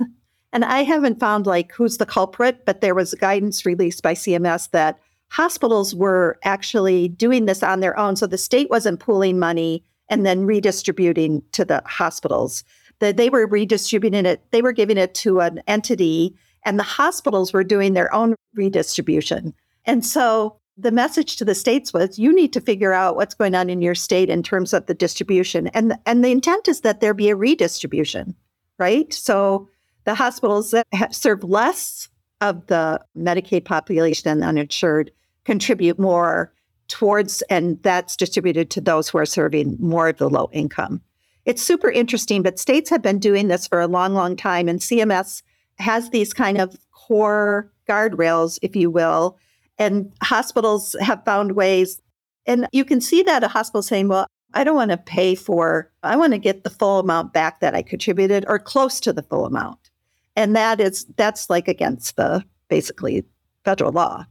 And 0.52 0.64
I 0.64 0.82
haven't 0.82 1.20
found 1.20 1.46
like 1.46 1.72
who's 1.72 1.98
the 1.98 2.06
culprit, 2.06 2.64
but 2.64 2.80
there 2.80 2.94
was 2.94 3.14
guidance 3.14 3.64
released 3.64 4.02
by 4.02 4.14
CMS 4.14 4.70
that 4.70 4.98
hospitals 5.28 5.94
were 5.94 6.38
actually 6.42 7.08
doing 7.08 7.46
this 7.46 7.62
on 7.62 7.80
their 7.80 7.96
own. 7.98 8.16
So 8.16 8.26
the 8.26 8.38
state 8.38 8.68
wasn't 8.68 9.00
pooling 9.00 9.38
money 9.38 9.84
and 10.08 10.26
then 10.26 10.44
redistributing 10.44 11.42
to 11.52 11.64
the 11.64 11.82
hospitals. 11.86 12.64
That 12.98 13.16
they 13.16 13.30
were 13.30 13.46
redistributing 13.46 14.26
it, 14.26 14.42
they 14.50 14.60
were 14.60 14.72
giving 14.72 14.98
it 14.98 15.14
to 15.16 15.40
an 15.40 15.62
entity, 15.66 16.34
and 16.64 16.78
the 16.78 16.84
hospitals 16.84 17.52
were 17.52 17.64
doing 17.64 17.92
their 17.92 18.12
own 18.14 18.34
redistribution. 18.54 19.54
And 19.86 20.04
so 20.04 20.56
the 20.76 20.92
message 20.92 21.36
to 21.36 21.44
the 21.44 21.54
states 21.54 21.92
was 21.92 22.18
you 22.18 22.34
need 22.34 22.52
to 22.52 22.60
figure 22.60 22.92
out 22.92 23.16
what's 23.16 23.34
going 23.34 23.54
on 23.54 23.68
in 23.68 23.82
your 23.82 23.94
state 23.94 24.30
in 24.30 24.42
terms 24.42 24.72
of 24.72 24.86
the 24.86 24.94
distribution. 24.94 25.68
And, 25.68 25.94
and 26.06 26.24
the 26.24 26.30
intent 26.30 26.68
is 26.68 26.80
that 26.80 27.00
there 27.00 27.14
be 27.14 27.28
a 27.28 27.36
redistribution, 27.36 28.34
right? 28.78 29.12
So 29.12 29.68
the 30.04 30.14
hospitals 30.14 30.70
that 30.70 31.14
serve 31.14 31.44
less 31.44 32.08
of 32.40 32.66
the 32.66 33.00
Medicaid 33.16 33.64
population 33.64 34.30
and 34.30 34.42
uninsured 34.42 35.10
contribute 35.44 35.98
more 35.98 36.52
towards, 36.88 37.42
and 37.42 37.80
that's 37.82 38.16
distributed 38.16 38.70
to 38.70 38.80
those 38.80 39.08
who 39.08 39.18
are 39.18 39.26
serving 39.26 39.76
more 39.78 40.08
of 40.08 40.16
the 40.16 40.28
low 40.28 40.48
income. 40.52 41.00
It's 41.44 41.62
super 41.62 41.90
interesting, 41.90 42.42
but 42.42 42.58
states 42.58 42.90
have 42.90 43.02
been 43.02 43.18
doing 43.18 43.48
this 43.48 43.66
for 43.66 43.80
a 43.80 43.86
long, 43.86 44.14
long 44.14 44.36
time, 44.36 44.68
and 44.68 44.80
CMS 44.80 45.42
has 45.80 46.10
these 46.10 46.32
kind 46.32 46.60
of 46.60 46.76
core 46.92 47.70
guardrails, 47.88 48.58
if 48.62 48.76
you 48.76 48.90
will, 48.90 49.38
and 49.78 50.12
hospitals 50.22 50.94
have 51.00 51.24
found 51.24 51.52
ways. 51.52 52.00
And 52.46 52.68
you 52.72 52.84
can 52.84 53.00
see 53.00 53.22
that 53.22 53.42
a 53.42 53.48
hospital 53.48 53.82
saying, 53.82 54.08
well, 54.08 54.26
I 54.54 54.64
don't 54.64 54.76
want 54.76 54.90
to 54.90 54.96
pay 54.96 55.34
for, 55.34 55.90
I 56.02 56.16
want 56.16 56.32
to 56.32 56.38
get 56.38 56.64
the 56.64 56.70
full 56.70 56.98
amount 56.98 57.32
back 57.32 57.60
that 57.60 57.74
I 57.74 57.82
contributed 57.82 58.44
or 58.48 58.58
close 58.58 59.00
to 59.00 59.12
the 59.12 59.22
full 59.22 59.46
amount. 59.46 59.90
And 60.36 60.56
that 60.56 60.80
is 60.80 61.04
that's 61.16 61.50
like 61.50 61.68
against 61.68 62.16
the 62.16 62.44
basically 62.68 63.24
federal 63.64 63.92
law. 63.92 64.26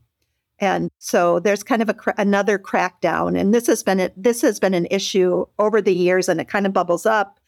And 0.60 0.90
so 0.98 1.40
there's 1.40 1.64
kind 1.64 1.82
of 1.82 1.90
a 1.90 1.96
another 2.18 2.60
crackdown. 2.60 3.40
And 3.40 3.54
this 3.54 3.68
has 3.68 3.84
been 3.84 4.00
a, 4.00 4.12
this 4.18 4.42
has 4.42 4.60
been 4.60 4.74
an 4.74 4.88
issue 4.92 5.46
over 5.58 5.82
the 5.82 5.94
years 5.94 6.28
and 6.28 6.42
it 6.42 6.48
kind 6.48 6.66
of 6.66 6.74
bubbles 6.74 7.06
up 7.06 7.39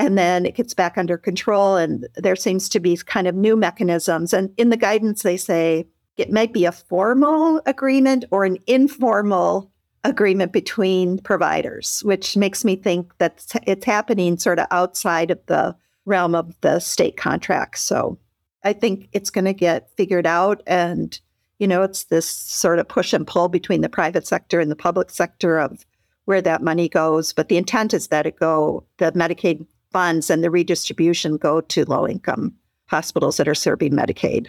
and 0.00 0.18
then 0.18 0.44
it 0.44 0.56
gets 0.56 0.74
back 0.74 0.98
under 0.98 1.16
control 1.16 1.76
and 1.76 2.08
there 2.16 2.34
seems 2.34 2.68
to 2.70 2.80
be 2.80 2.96
kind 2.96 3.28
of 3.28 3.34
new 3.36 3.56
mechanisms 3.56 4.32
and 4.32 4.52
in 4.56 4.70
the 4.70 4.76
guidance 4.76 5.22
they 5.22 5.36
say 5.36 5.86
it 6.16 6.32
might 6.32 6.52
be 6.52 6.64
a 6.64 6.72
formal 6.72 7.62
agreement 7.66 8.24
or 8.32 8.44
an 8.44 8.58
informal 8.66 9.70
agreement 10.02 10.52
between 10.52 11.18
providers 11.18 12.00
which 12.04 12.36
makes 12.36 12.64
me 12.64 12.74
think 12.74 13.16
that 13.18 13.44
it's 13.66 13.84
happening 13.84 14.36
sort 14.36 14.58
of 14.58 14.66
outside 14.70 15.30
of 15.30 15.38
the 15.46 15.76
realm 16.10 16.34
of 16.34 16.54
the 16.60 16.78
state 16.80 17.16
contracts. 17.16 17.80
So 17.80 18.18
I 18.64 18.74
think 18.74 19.08
it's 19.12 19.30
going 19.30 19.46
to 19.46 19.54
get 19.54 19.90
figured 19.96 20.26
out. 20.26 20.62
And, 20.66 21.18
you 21.58 21.66
know, 21.66 21.82
it's 21.82 22.04
this 22.04 22.28
sort 22.28 22.78
of 22.78 22.88
push 22.88 23.12
and 23.12 23.26
pull 23.26 23.48
between 23.48 23.80
the 23.80 23.88
private 23.88 24.26
sector 24.26 24.60
and 24.60 24.70
the 24.70 24.76
public 24.76 25.10
sector 25.10 25.58
of 25.58 25.86
where 26.26 26.42
that 26.42 26.62
money 26.62 26.88
goes. 26.88 27.32
But 27.32 27.48
the 27.48 27.56
intent 27.56 27.94
is 27.94 28.08
that 28.08 28.26
it 28.26 28.38
go, 28.38 28.84
the 28.98 29.12
Medicaid 29.12 29.66
funds 29.90 30.30
and 30.30 30.42
the 30.42 30.50
redistribution 30.50 31.36
go 31.36 31.60
to 31.60 31.84
low 31.84 32.06
income 32.06 32.54
hospitals 32.88 33.36
that 33.36 33.48
are 33.48 33.54
serving 33.54 33.92
Medicaid. 33.92 34.48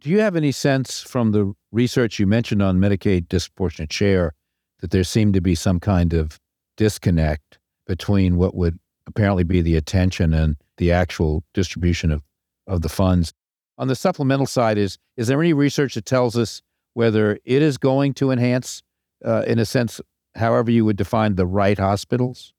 Do 0.00 0.10
you 0.10 0.20
have 0.20 0.34
any 0.34 0.52
sense 0.52 1.02
from 1.02 1.32
the 1.32 1.54
research 1.72 2.18
you 2.18 2.26
mentioned 2.26 2.62
on 2.62 2.78
Medicaid 2.78 3.28
disproportionate 3.28 3.92
share 3.92 4.34
that 4.80 4.90
there 4.90 5.04
seemed 5.04 5.34
to 5.34 5.40
be 5.40 5.54
some 5.54 5.78
kind 5.78 6.14
of 6.14 6.40
disconnect 6.76 7.58
between 7.86 8.36
what 8.36 8.54
would 8.54 8.78
apparently 9.06 9.44
be 9.44 9.60
the 9.60 9.76
attention 9.76 10.32
and 10.32 10.56
the 10.78 10.90
actual 10.90 11.44
distribution 11.52 12.10
of, 12.10 12.22
of 12.66 12.80
the 12.80 12.88
funds. 12.88 13.32
On 13.76 13.88
the 13.88 13.94
supplemental 13.94 14.46
side, 14.46 14.78
is 14.78 14.98
is 15.16 15.28
there 15.28 15.40
any 15.40 15.52
research 15.52 15.94
that 15.94 16.06
tells 16.06 16.36
us 16.36 16.62
whether 16.94 17.38
it 17.44 17.62
is 17.62 17.78
going 17.78 18.14
to 18.14 18.30
enhance, 18.30 18.82
uh, 19.24 19.44
in 19.46 19.58
a 19.58 19.64
sense, 19.64 20.00
however 20.34 20.70
you 20.70 20.84
would 20.84 20.96
define 20.96 21.34
the 21.34 21.46
right 21.46 21.78
hospitals? 21.78 22.52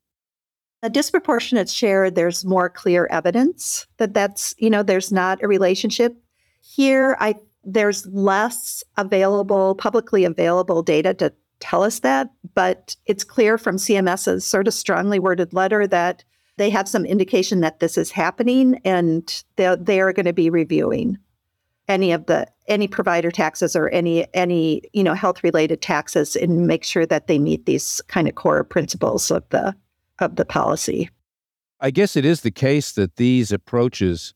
A 0.84 0.90
disproportionate 0.90 1.68
share, 1.68 2.10
there's 2.10 2.44
more 2.44 2.68
clear 2.68 3.06
evidence 3.10 3.86
that 3.98 4.14
that's, 4.14 4.54
you 4.58 4.68
know, 4.68 4.82
there's 4.82 5.12
not 5.12 5.42
a 5.42 5.48
relationship. 5.48 6.16
Here, 6.60 7.16
I 7.20 7.36
there's 7.64 8.06
less 8.08 8.82
available, 8.96 9.76
publicly 9.76 10.24
available 10.24 10.82
data 10.82 11.14
to 11.14 11.32
tell 11.60 11.84
us 11.84 12.00
that, 12.00 12.28
but 12.54 12.96
it's 13.06 13.22
clear 13.22 13.56
from 13.56 13.76
CMS's 13.76 14.44
sort 14.44 14.66
of 14.66 14.74
strongly 14.74 15.20
worded 15.20 15.52
letter 15.52 15.86
that 15.86 16.24
they 16.56 16.70
have 16.70 16.88
some 16.88 17.06
indication 17.06 17.60
that 17.60 17.78
this 17.78 17.96
is 17.96 18.10
happening 18.10 18.80
and 18.84 19.44
they 19.56 19.76
they 19.80 20.00
are 20.00 20.12
going 20.12 20.26
to 20.26 20.32
be 20.32 20.50
reviewing 20.50 21.16
any 21.88 22.10
of 22.10 22.26
the 22.26 22.46
any 22.66 22.88
provider 22.88 23.30
taxes 23.30 23.76
or 23.76 23.88
any 23.90 24.26
any 24.34 24.82
you 24.92 25.04
know 25.04 25.14
health 25.14 25.44
related 25.44 25.80
taxes 25.80 26.34
and 26.36 26.66
make 26.66 26.84
sure 26.84 27.06
that 27.06 27.28
they 27.28 27.38
meet 27.38 27.66
these 27.66 28.00
kind 28.08 28.28
of 28.28 28.34
core 28.34 28.64
principles 28.64 29.30
of 29.30 29.48
the 29.50 29.74
of 30.22 30.36
the 30.36 30.44
policy. 30.44 31.10
I 31.80 31.90
guess 31.90 32.16
it 32.16 32.24
is 32.24 32.40
the 32.40 32.50
case 32.50 32.92
that 32.92 33.16
these 33.16 33.52
approaches 33.52 34.32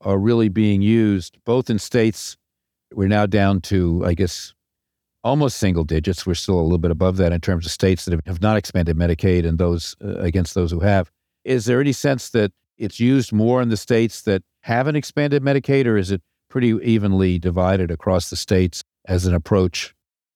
are 0.00 0.18
really 0.18 0.48
being 0.48 0.82
used 0.82 1.38
both 1.44 1.70
in 1.70 1.78
states 1.78 2.36
we're 2.92 3.08
now 3.08 3.26
down 3.26 3.60
to 3.60 4.02
I 4.04 4.14
guess 4.14 4.54
almost 5.26 5.58
single 5.58 5.84
digits. 5.84 6.24
We're 6.24 6.34
still 6.34 6.60
a 6.60 6.62
little 6.62 6.78
bit 6.78 6.92
above 6.92 7.16
that 7.16 7.32
in 7.32 7.40
terms 7.40 7.66
of 7.66 7.72
states 7.72 8.04
that 8.04 8.20
have 8.26 8.40
not 8.40 8.56
expanded 8.56 8.96
Medicaid 8.96 9.46
and 9.46 9.58
those 9.58 9.96
uh, 10.02 10.14
against 10.18 10.54
those 10.54 10.70
who 10.70 10.80
have. 10.80 11.10
Is 11.44 11.64
there 11.64 11.80
any 11.80 11.92
sense 11.92 12.30
that 12.30 12.52
it's 12.78 13.00
used 13.00 13.32
more 13.32 13.60
in 13.60 13.68
the 13.68 13.76
states 13.76 14.22
that 14.22 14.42
haven't 14.60 14.96
expanded 14.96 15.42
Medicaid, 15.42 15.86
or 15.86 15.96
is 15.96 16.12
it 16.12 16.22
pretty 16.48 16.68
evenly 16.82 17.38
divided 17.38 17.90
across 17.90 18.30
the 18.30 18.36
states 18.36 18.82
as 19.06 19.26
an 19.26 19.34
approach? 19.34 19.94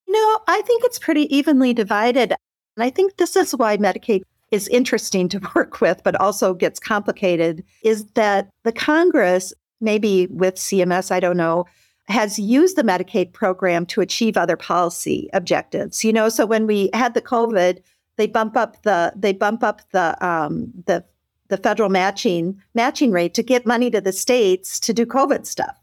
No, 0.08 0.40
I 0.48 0.62
think 0.62 0.84
it's 0.84 0.98
pretty 0.98 1.34
evenly 1.34 1.72
divided. 1.72 2.34
And 2.76 2.84
I 2.84 2.90
think 2.90 3.16
this 3.16 3.36
is 3.36 3.52
why 3.52 3.76
Medicaid 3.76 4.22
is 4.50 4.68
interesting 4.68 5.28
to 5.28 5.40
work 5.54 5.80
with, 5.80 6.02
but 6.04 6.16
also 6.20 6.54
gets 6.54 6.80
complicated, 6.80 7.64
is 7.82 8.04
that 8.12 8.50
the 8.64 8.72
Congress, 8.72 9.52
maybe 9.80 10.26
with 10.28 10.56
CMS, 10.56 11.10
I 11.10 11.20
don't 11.20 11.36
know, 11.36 11.66
has 12.08 12.38
used 12.38 12.76
the 12.76 12.82
Medicaid 12.82 13.32
program 13.32 13.86
to 13.86 14.00
achieve 14.00 14.36
other 14.36 14.56
policy 14.56 15.30
objectives. 15.32 16.04
You 16.04 16.12
know, 16.12 16.28
so 16.28 16.44
when 16.44 16.66
we 16.66 16.90
had 16.92 17.14
the 17.14 17.22
COVID, 17.22 17.78
they 18.16 18.26
bump 18.26 18.56
up 18.56 18.82
the 18.82 19.12
they 19.16 19.32
bump 19.32 19.62
up 19.62 19.80
the 19.92 20.16
um, 20.26 20.70
the 20.86 21.04
the 21.48 21.56
federal 21.56 21.88
matching 21.88 22.60
matching 22.74 23.12
rate 23.12 23.34
to 23.34 23.42
get 23.42 23.66
money 23.66 23.90
to 23.90 24.00
the 24.00 24.12
states 24.12 24.78
to 24.80 24.92
do 24.92 25.06
COVID 25.06 25.46
stuff, 25.46 25.76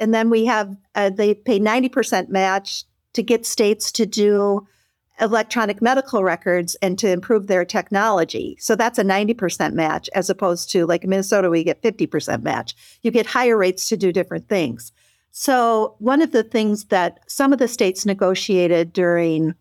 and 0.00 0.14
then 0.14 0.30
we 0.30 0.46
have 0.46 0.74
uh, 0.94 1.10
they 1.10 1.34
pay 1.34 1.58
ninety 1.58 1.88
percent 1.88 2.30
match 2.30 2.84
to 3.12 3.22
get 3.22 3.44
states 3.44 3.92
to 3.92 4.06
do 4.06 4.66
electronic 5.20 5.82
medical 5.82 6.24
records 6.24 6.74
and 6.76 6.98
to 6.98 7.10
improve 7.10 7.46
their 7.46 7.64
technology. 7.64 8.56
So 8.58 8.74
that's 8.74 8.98
a 8.98 9.04
90% 9.04 9.72
match 9.74 10.08
as 10.14 10.30
opposed 10.30 10.70
to 10.70 10.86
like 10.86 11.04
in 11.04 11.10
Minnesota, 11.10 11.50
we 11.50 11.64
get 11.64 11.82
50% 11.82 12.42
match. 12.42 12.74
You 13.02 13.10
get 13.10 13.26
higher 13.26 13.56
rates 13.56 13.88
to 13.88 13.96
do 13.96 14.12
different 14.12 14.48
things. 14.48 14.92
So 15.30 15.94
one 15.98 16.22
of 16.22 16.32
the 16.32 16.42
things 16.42 16.86
that 16.86 17.20
some 17.26 17.52
of 17.52 17.58
the 17.58 17.68
states 17.68 18.04
negotiated 18.04 18.92
during 18.92 19.54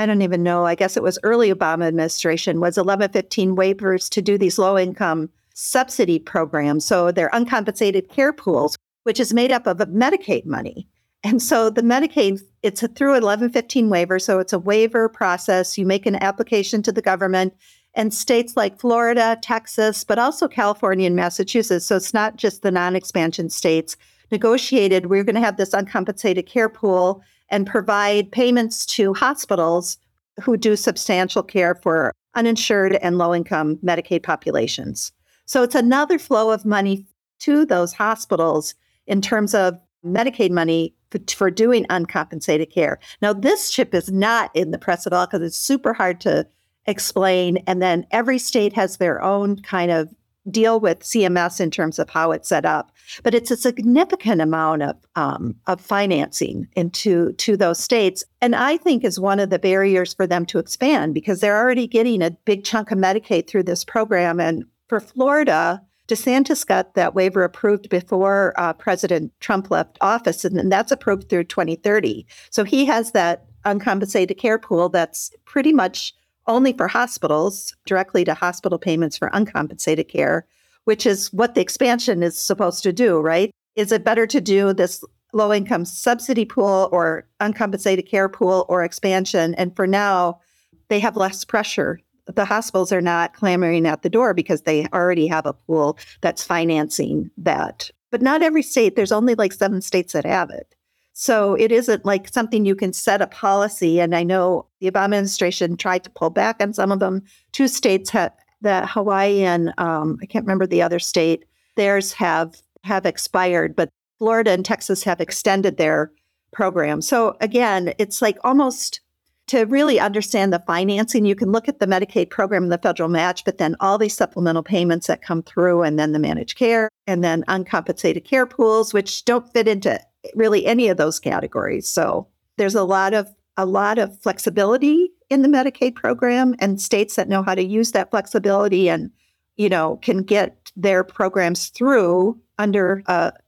I 0.00 0.06
don't 0.06 0.22
even 0.22 0.44
know, 0.44 0.64
I 0.64 0.76
guess 0.76 0.96
it 0.96 1.02
was 1.02 1.18
early 1.24 1.52
Obama 1.52 1.88
administration 1.88 2.60
was 2.60 2.76
1115 2.76 3.56
waivers 3.56 4.08
to 4.10 4.22
do 4.22 4.38
these 4.38 4.56
low 4.56 4.78
income 4.78 5.28
subsidy 5.54 6.20
programs. 6.20 6.84
So 6.84 7.10
they're 7.10 7.30
uncompensated 7.32 8.08
care 8.08 8.32
pools, 8.32 8.78
which 9.02 9.18
is 9.18 9.34
made 9.34 9.50
up 9.50 9.66
of 9.66 9.78
Medicaid 9.78 10.46
money. 10.46 10.86
And 11.24 11.42
so 11.42 11.68
the 11.68 11.82
Medicaid, 11.82 12.40
it's 12.62 12.82
a 12.82 12.88
through 12.88 13.12
1115 13.12 13.90
waiver. 13.90 14.18
So 14.18 14.38
it's 14.38 14.52
a 14.52 14.58
waiver 14.58 15.08
process. 15.08 15.76
You 15.76 15.84
make 15.84 16.06
an 16.06 16.16
application 16.22 16.82
to 16.82 16.92
the 16.92 17.02
government 17.02 17.54
and 17.94 18.14
states 18.14 18.56
like 18.56 18.78
Florida, 18.78 19.36
Texas, 19.42 20.04
but 20.04 20.18
also 20.18 20.46
California 20.46 21.06
and 21.06 21.16
Massachusetts. 21.16 21.86
So 21.86 21.96
it's 21.96 22.14
not 22.14 22.36
just 22.36 22.62
the 22.62 22.70
non 22.70 22.94
expansion 22.94 23.50
states 23.50 23.96
negotiated. 24.30 25.06
We're 25.06 25.24
going 25.24 25.34
to 25.34 25.40
have 25.40 25.56
this 25.56 25.74
uncompensated 25.74 26.46
care 26.46 26.68
pool 26.68 27.22
and 27.48 27.66
provide 27.66 28.30
payments 28.30 28.86
to 28.86 29.14
hospitals 29.14 29.96
who 30.42 30.56
do 30.56 30.76
substantial 30.76 31.42
care 31.42 31.74
for 31.74 32.12
uninsured 32.34 32.94
and 32.96 33.18
low 33.18 33.34
income 33.34 33.76
Medicaid 33.78 34.22
populations. 34.22 35.12
So 35.46 35.62
it's 35.62 35.74
another 35.74 36.18
flow 36.18 36.50
of 36.50 36.64
money 36.64 37.06
to 37.40 37.64
those 37.64 37.92
hospitals 37.92 38.74
in 39.06 39.20
terms 39.20 39.54
of 39.54 39.78
Medicaid 40.04 40.50
money 40.50 40.94
for, 41.36 41.50
doing 41.50 41.86
uncompensated 41.90 42.70
care. 42.70 42.98
Now, 43.22 43.32
this 43.32 43.70
chip 43.70 43.94
is 43.94 44.10
not 44.10 44.50
in 44.54 44.70
the 44.70 44.78
press 44.78 45.06
at 45.06 45.12
all 45.12 45.26
because 45.26 45.42
it's 45.42 45.56
super 45.56 45.92
hard 45.92 46.20
to 46.22 46.46
explain. 46.86 47.58
And 47.66 47.80
then 47.80 48.06
every 48.10 48.38
state 48.38 48.72
has 48.74 48.96
their 48.96 49.22
own 49.22 49.60
kind 49.62 49.90
of 49.90 50.14
deal 50.50 50.80
with 50.80 51.00
CMS 51.00 51.60
in 51.60 51.70
terms 51.70 51.98
of 51.98 52.08
how 52.08 52.32
it's 52.32 52.48
set 52.48 52.64
up. 52.64 52.92
But 53.22 53.34
it's 53.34 53.50
a 53.50 53.56
significant 53.56 54.40
amount 54.40 54.82
of 54.82 54.96
um, 55.16 55.54
of 55.66 55.80
financing 55.80 56.68
into 56.74 57.32
to 57.34 57.56
those 57.56 57.78
states, 57.78 58.24
and 58.40 58.54
I 58.54 58.76
think 58.76 59.04
is 59.04 59.20
one 59.20 59.40
of 59.40 59.50
the 59.50 59.58
barriers 59.58 60.14
for 60.14 60.26
them 60.26 60.46
to 60.46 60.58
expand 60.58 61.14
because 61.14 61.40
they're 61.40 61.58
already 61.58 61.86
getting 61.86 62.22
a 62.22 62.30
big 62.44 62.64
chunk 62.64 62.90
of 62.90 62.98
Medicaid 62.98 63.46
through 63.46 63.64
this 63.64 63.84
program. 63.84 64.40
And 64.40 64.64
for 64.88 65.00
Florida, 65.00 65.82
DeSantis 66.08 66.66
got 66.66 66.94
that 66.94 67.14
waiver 67.14 67.44
approved 67.44 67.90
before 67.90 68.54
uh, 68.56 68.72
President 68.72 69.30
Trump 69.40 69.70
left 69.70 69.98
office, 70.00 70.44
and, 70.44 70.72
that's 70.72 70.90
approved 70.90 71.28
through 71.28 71.44
2030. 71.44 72.26
So 72.50 72.64
he 72.64 72.86
has 72.86 73.12
that 73.12 73.44
uncompensated 73.64 74.38
care 74.38 74.58
pool 74.58 74.88
that's 74.88 75.30
pretty 75.44 75.72
much 75.72 76.14
only 76.46 76.72
for 76.72 76.88
hospitals, 76.88 77.76
directly 77.84 78.24
to 78.24 78.32
hospital 78.32 78.78
payments 78.78 79.18
for 79.18 79.28
uncompensated 79.34 80.08
care, 80.08 80.46
which 80.84 81.04
is 81.04 81.30
what 81.32 81.54
the 81.54 81.60
expansion 81.60 82.22
is 82.22 82.38
supposed 82.38 82.82
to 82.82 82.92
do, 82.92 83.20
right? 83.20 83.50
Is 83.76 83.92
it 83.92 84.02
better 84.02 84.26
to 84.26 84.40
do 84.40 84.72
this 84.72 85.04
low 85.34 85.52
income 85.52 85.84
subsidy 85.84 86.46
pool 86.46 86.88
or 86.90 87.28
uncompensated 87.40 88.08
care 88.08 88.30
pool 88.30 88.64
or 88.70 88.82
expansion? 88.82 89.54
And 89.56 89.76
for 89.76 89.86
now, 89.86 90.40
they 90.88 91.00
have 91.00 91.18
less 91.18 91.44
pressure 91.44 92.00
the 92.34 92.44
hospitals 92.44 92.92
are 92.92 93.00
not 93.00 93.34
clamoring 93.34 93.86
at 93.86 94.02
the 94.02 94.10
door 94.10 94.34
because 94.34 94.62
they 94.62 94.86
already 94.92 95.26
have 95.26 95.46
a 95.46 95.52
pool 95.52 95.98
that's 96.20 96.44
financing 96.44 97.30
that. 97.36 97.90
But 98.10 98.22
not 98.22 98.42
every 98.42 98.62
state, 98.62 98.96
there's 98.96 99.12
only 99.12 99.34
like 99.34 99.52
seven 99.52 99.82
states 99.82 100.12
that 100.12 100.24
have 100.24 100.50
it. 100.50 100.74
So 101.12 101.54
it 101.54 101.72
isn't 101.72 102.04
like 102.04 102.28
something 102.28 102.64
you 102.64 102.76
can 102.76 102.92
set 102.92 103.20
a 103.20 103.26
policy. 103.26 104.00
And 104.00 104.14
I 104.14 104.22
know 104.22 104.66
the 104.80 104.90
Obama 104.90 105.16
administration 105.16 105.76
tried 105.76 106.04
to 106.04 106.10
pull 106.10 106.30
back 106.30 106.56
on 106.60 106.72
some 106.72 106.92
of 106.92 107.00
them. 107.00 107.24
Two 107.52 107.66
states 107.66 108.10
have 108.10 108.32
that 108.60 108.88
Hawaii 108.88 109.42
and 109.42 109.72
um, 109.78 110.18
I 110.22 110.26
can't 110.26 110.44
remember 110.44 110.66
the 110.66 110.82
other 110.82 110.98
state, 110.98 111.44
theirs 111.76 112.12
have 112.12 112.60
have 112.84 113.06
expired, 113.06 113.74
but 113.74 113.90
Florida 114.18 114.52
and 114.52 114.64
Texas 114.64 115.02
have 115.04 115.20
extended 115.20 115.76
their 115.76 116.10
program. 116.52 117.02
So 117.02 117.36
again, 117.40 117.92
it's 117.98 118.22
like 118.22 118.38
almost 118.44 119.00
to 119.48 119.64
really 119.64 119.98
understand 119.98 120.52
the 120.52 120.62
financing, 120.66 121.24
you 121.24 121.34
can 121.34 121.52
look 121.52 121.68
at 121.68 121.80
the 121.80 121.86
Medicaid 121.86 122.30
program 122.30 122.62
and 122.62 122.72
the 122.72 122.78
federal 122.78 123.08
match, 123.08 123.44
but 123.44 123.58
then 123.58 123.76
all 123.80 123.98
these 123.98 124.16
supplemental 124.16 124.62
payments 124.62 125.06
that 125.06 125.22
come 125.22 125.42
through, 125.42 125.82
and 125.82 125.98
then 125.98 126.12
the 126.12 126.18
managed 126.18 126.56
care, 126.56 126.88
and 127.06 127.24
then 127.24 127.44
uncompensated 127.48 128.24
care 128.24 128.46
pools, 128.46 128.94
which 128.94 129.24
don't 129.24 129.52
fit 129.52 129.66
into 129.66 130.00
really 130.34 130.66
any 130.66 130.88
of 130.88 130.96
those 130.96 131.18
categories. 131.18 131.88
So 131.88 132.28
there's 132.56 132.74
a 132.74 132.84
lot 132.84 133.14
of 133.14 133.28
a 133.56 133.66
lot 133.66 133.98
of 133.98 134.16
flexibility 134.20 135.10
in 135.30 135.42
the 135.42 135.48
Medicaid 135.48 135.94
program, 135.96 136.54
and 136.60 136.80
states 136.80 137.16
that 137.16 137.28
know 137.28 137.42
how 137.42 137.54
to 137.54 137.64
use 137.64 137.92
that 137.92 138.10
flexibility 138.10 138.88
and 138.88 139.10
you 139.56 139.68
know 139.68 139.96
can 140.02 140.22
get 140.22 140.70
their 140.76 141.02
programs 141.02 141.68
through 141.68 142.38
under 142.58 143.02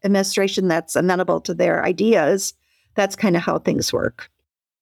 administration 0.05 0.69
that's 0.69 0.97
amenable 0.97 1.41
to 1.43 1.55
their 1.55 1.85
ideas. 1.85 2.55
That's 2.95 3.17
kind 3.17 3.37
of 3.37 3.43
how 3.43 3.59
things 3.59 3.93
work. 3.93 4.31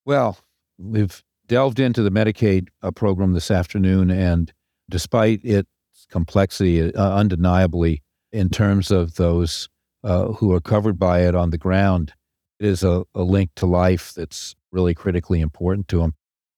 Well, 0.04 0.38
We've 0.79 1.23
delved 1.47 1.81
into 1.81 2.03
the 2.03 2.11
Medicaid 2.11 2.69
uh, 2.83 2.91
program 2.91 3.33
this 3.33 3.51
afternoon, 3.51 4.11
and 4.11 4.53
despite 4.88 5.45
its 5.45 5.69
complexity, 6.11 6.95
uh, 6.95 7.14
undeniably, 7.14 8.03
in 8.33 8.51
terms 8.51 8.91
of 8.91 9.14
those 9.17 9.69
uh, 10.05 10.29
who 10.33 10.53
are 10.53 10.61
covered 10.61 10.99
by 10.99 11.21
it 11.21 11.35
on 11.35 11.51
the 11.51 11.59
ground, 11.59 12.12
it 12.61 12.67
is 12.67 12.83
a, 12.83 13.05
a 13.14 13.23
link 13.23 13.51
to 13.57 13.67
life 13.67 14.12
that's 14.14 14.55
really 14.71 14.95
critically 14.95 15.41
important 15.41 15.88
to 15.88 15.99
them. 15.99 16.14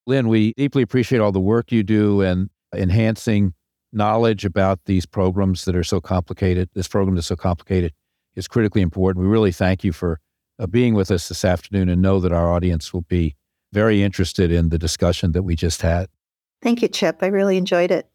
Lynn, 0.07 0.29
we 0.29 0.53
deeply 0.55 0.83
appreciate 0.83 1.21
all 1.21 1.33
the 1.33 1.41
work 1.41 1.71
you 1.71 1.83
do 1.83 2.21
and 2.21 2.51
enhancing 2.75 3.55
knowledge 3.93 4.45
about 4.45 4.81
these 4.87 5.07
programs 5.07 5.65
that 5.65 5.77
are 5.77 5.85
so 5.85 6.01
complicated. 6.01 6.69
This 6.75 6.89
program 6.89 7.17
is 7.17 7.27
so 7.27 7.37
complicated 7.37 7.93
is 8.37 8.49
critically 8.49 8.83
important. 8.83 9.25
We 9.25 9.31
really 9.31 9.53
thank 9.53 9.85
you 9.85 9.93
for 9.93 10.21
uh, 10.59 10.67
being 10.67 10.95
with 10.95 11.11
us 11.11 11.29
this 11.29 11.45
afternoon 11.45 11.89
and 11.89 12.01
know 12.01 12.21
that 12.21 12.33
our 12.33 12.53
audience 12.53 12.93
will 12.93 13.03
be 13.03 13.37
very 13.73 14.03
interested 14.03 14.51
in 14.51 14.69
the 14.69 14.79
discussion 14.79 15.33
that 15.33 15.43
we 15.43 15.57
just 15.57 15.83
had. 15.83 16.09
Thank 16.63 16.83
you, 16.83 16.89
Chip. 16.89 17.19
I 17.23 17.27
really 17.27 17.57
enjoyed 17.57 17.91
it. 17.91 18.07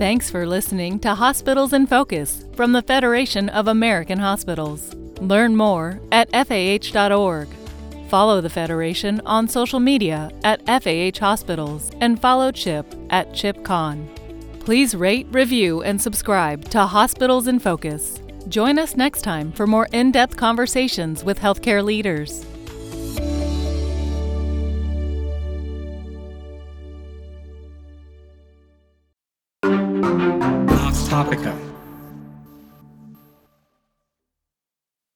Thanks 0.00 0.30
for 0.30 0.46
listening 0.46 0.98
to 1.00 1.14
Hospitals 1.14 1.74
in 1.74 1.86
Focus 1.86 2.46
from 2.54 2.72
the 2.72 2.80
Federation 2.80 3.50
of 3.50 3.68
American 3.68 4.18
Hospitals. 4.18 4.94
Learn 5.20 5.54
more 5.54 6.00
at 6.10 6.30
FAH.org. 6.30 7.48
Follow 8.08 8.40
the 8.40 8.48
Federation 8.48 9.20
on 9.26 9.46
social 9.46 9.78
media 9.78 10.30
at 10.42 10.64
FAH 10.66 11.20
Hospitals 11.20 11.90
and 12.00 12.20
follow 12.20 12.50
Chip 12.50 12.86
at 13.10 13.28
ChipKahn. 13.32 14.08
Please 14.60 14.94
rate, 14.94 15.26
review, 15.30 15.82
and 15.82 16.00
subscribe 16.00 16.64
to 16.70 16.86
Hospitals 16.86 17.46
in 17.46 17.58
Focus. 17.58 18.20
Join 18.48 18.78
us 18.78 18.96
next 18.96 19.22
time 19.22 19.52
for 19.52 19.66
more 19.66 19.88
in 19.92 20.12
depth 20.12 20.36
conversations 20.36 21.22
with 21.24 21.38
healthcare 21.38 21.84
leaders. 21.84 22.44
Topica. 31.10 31.69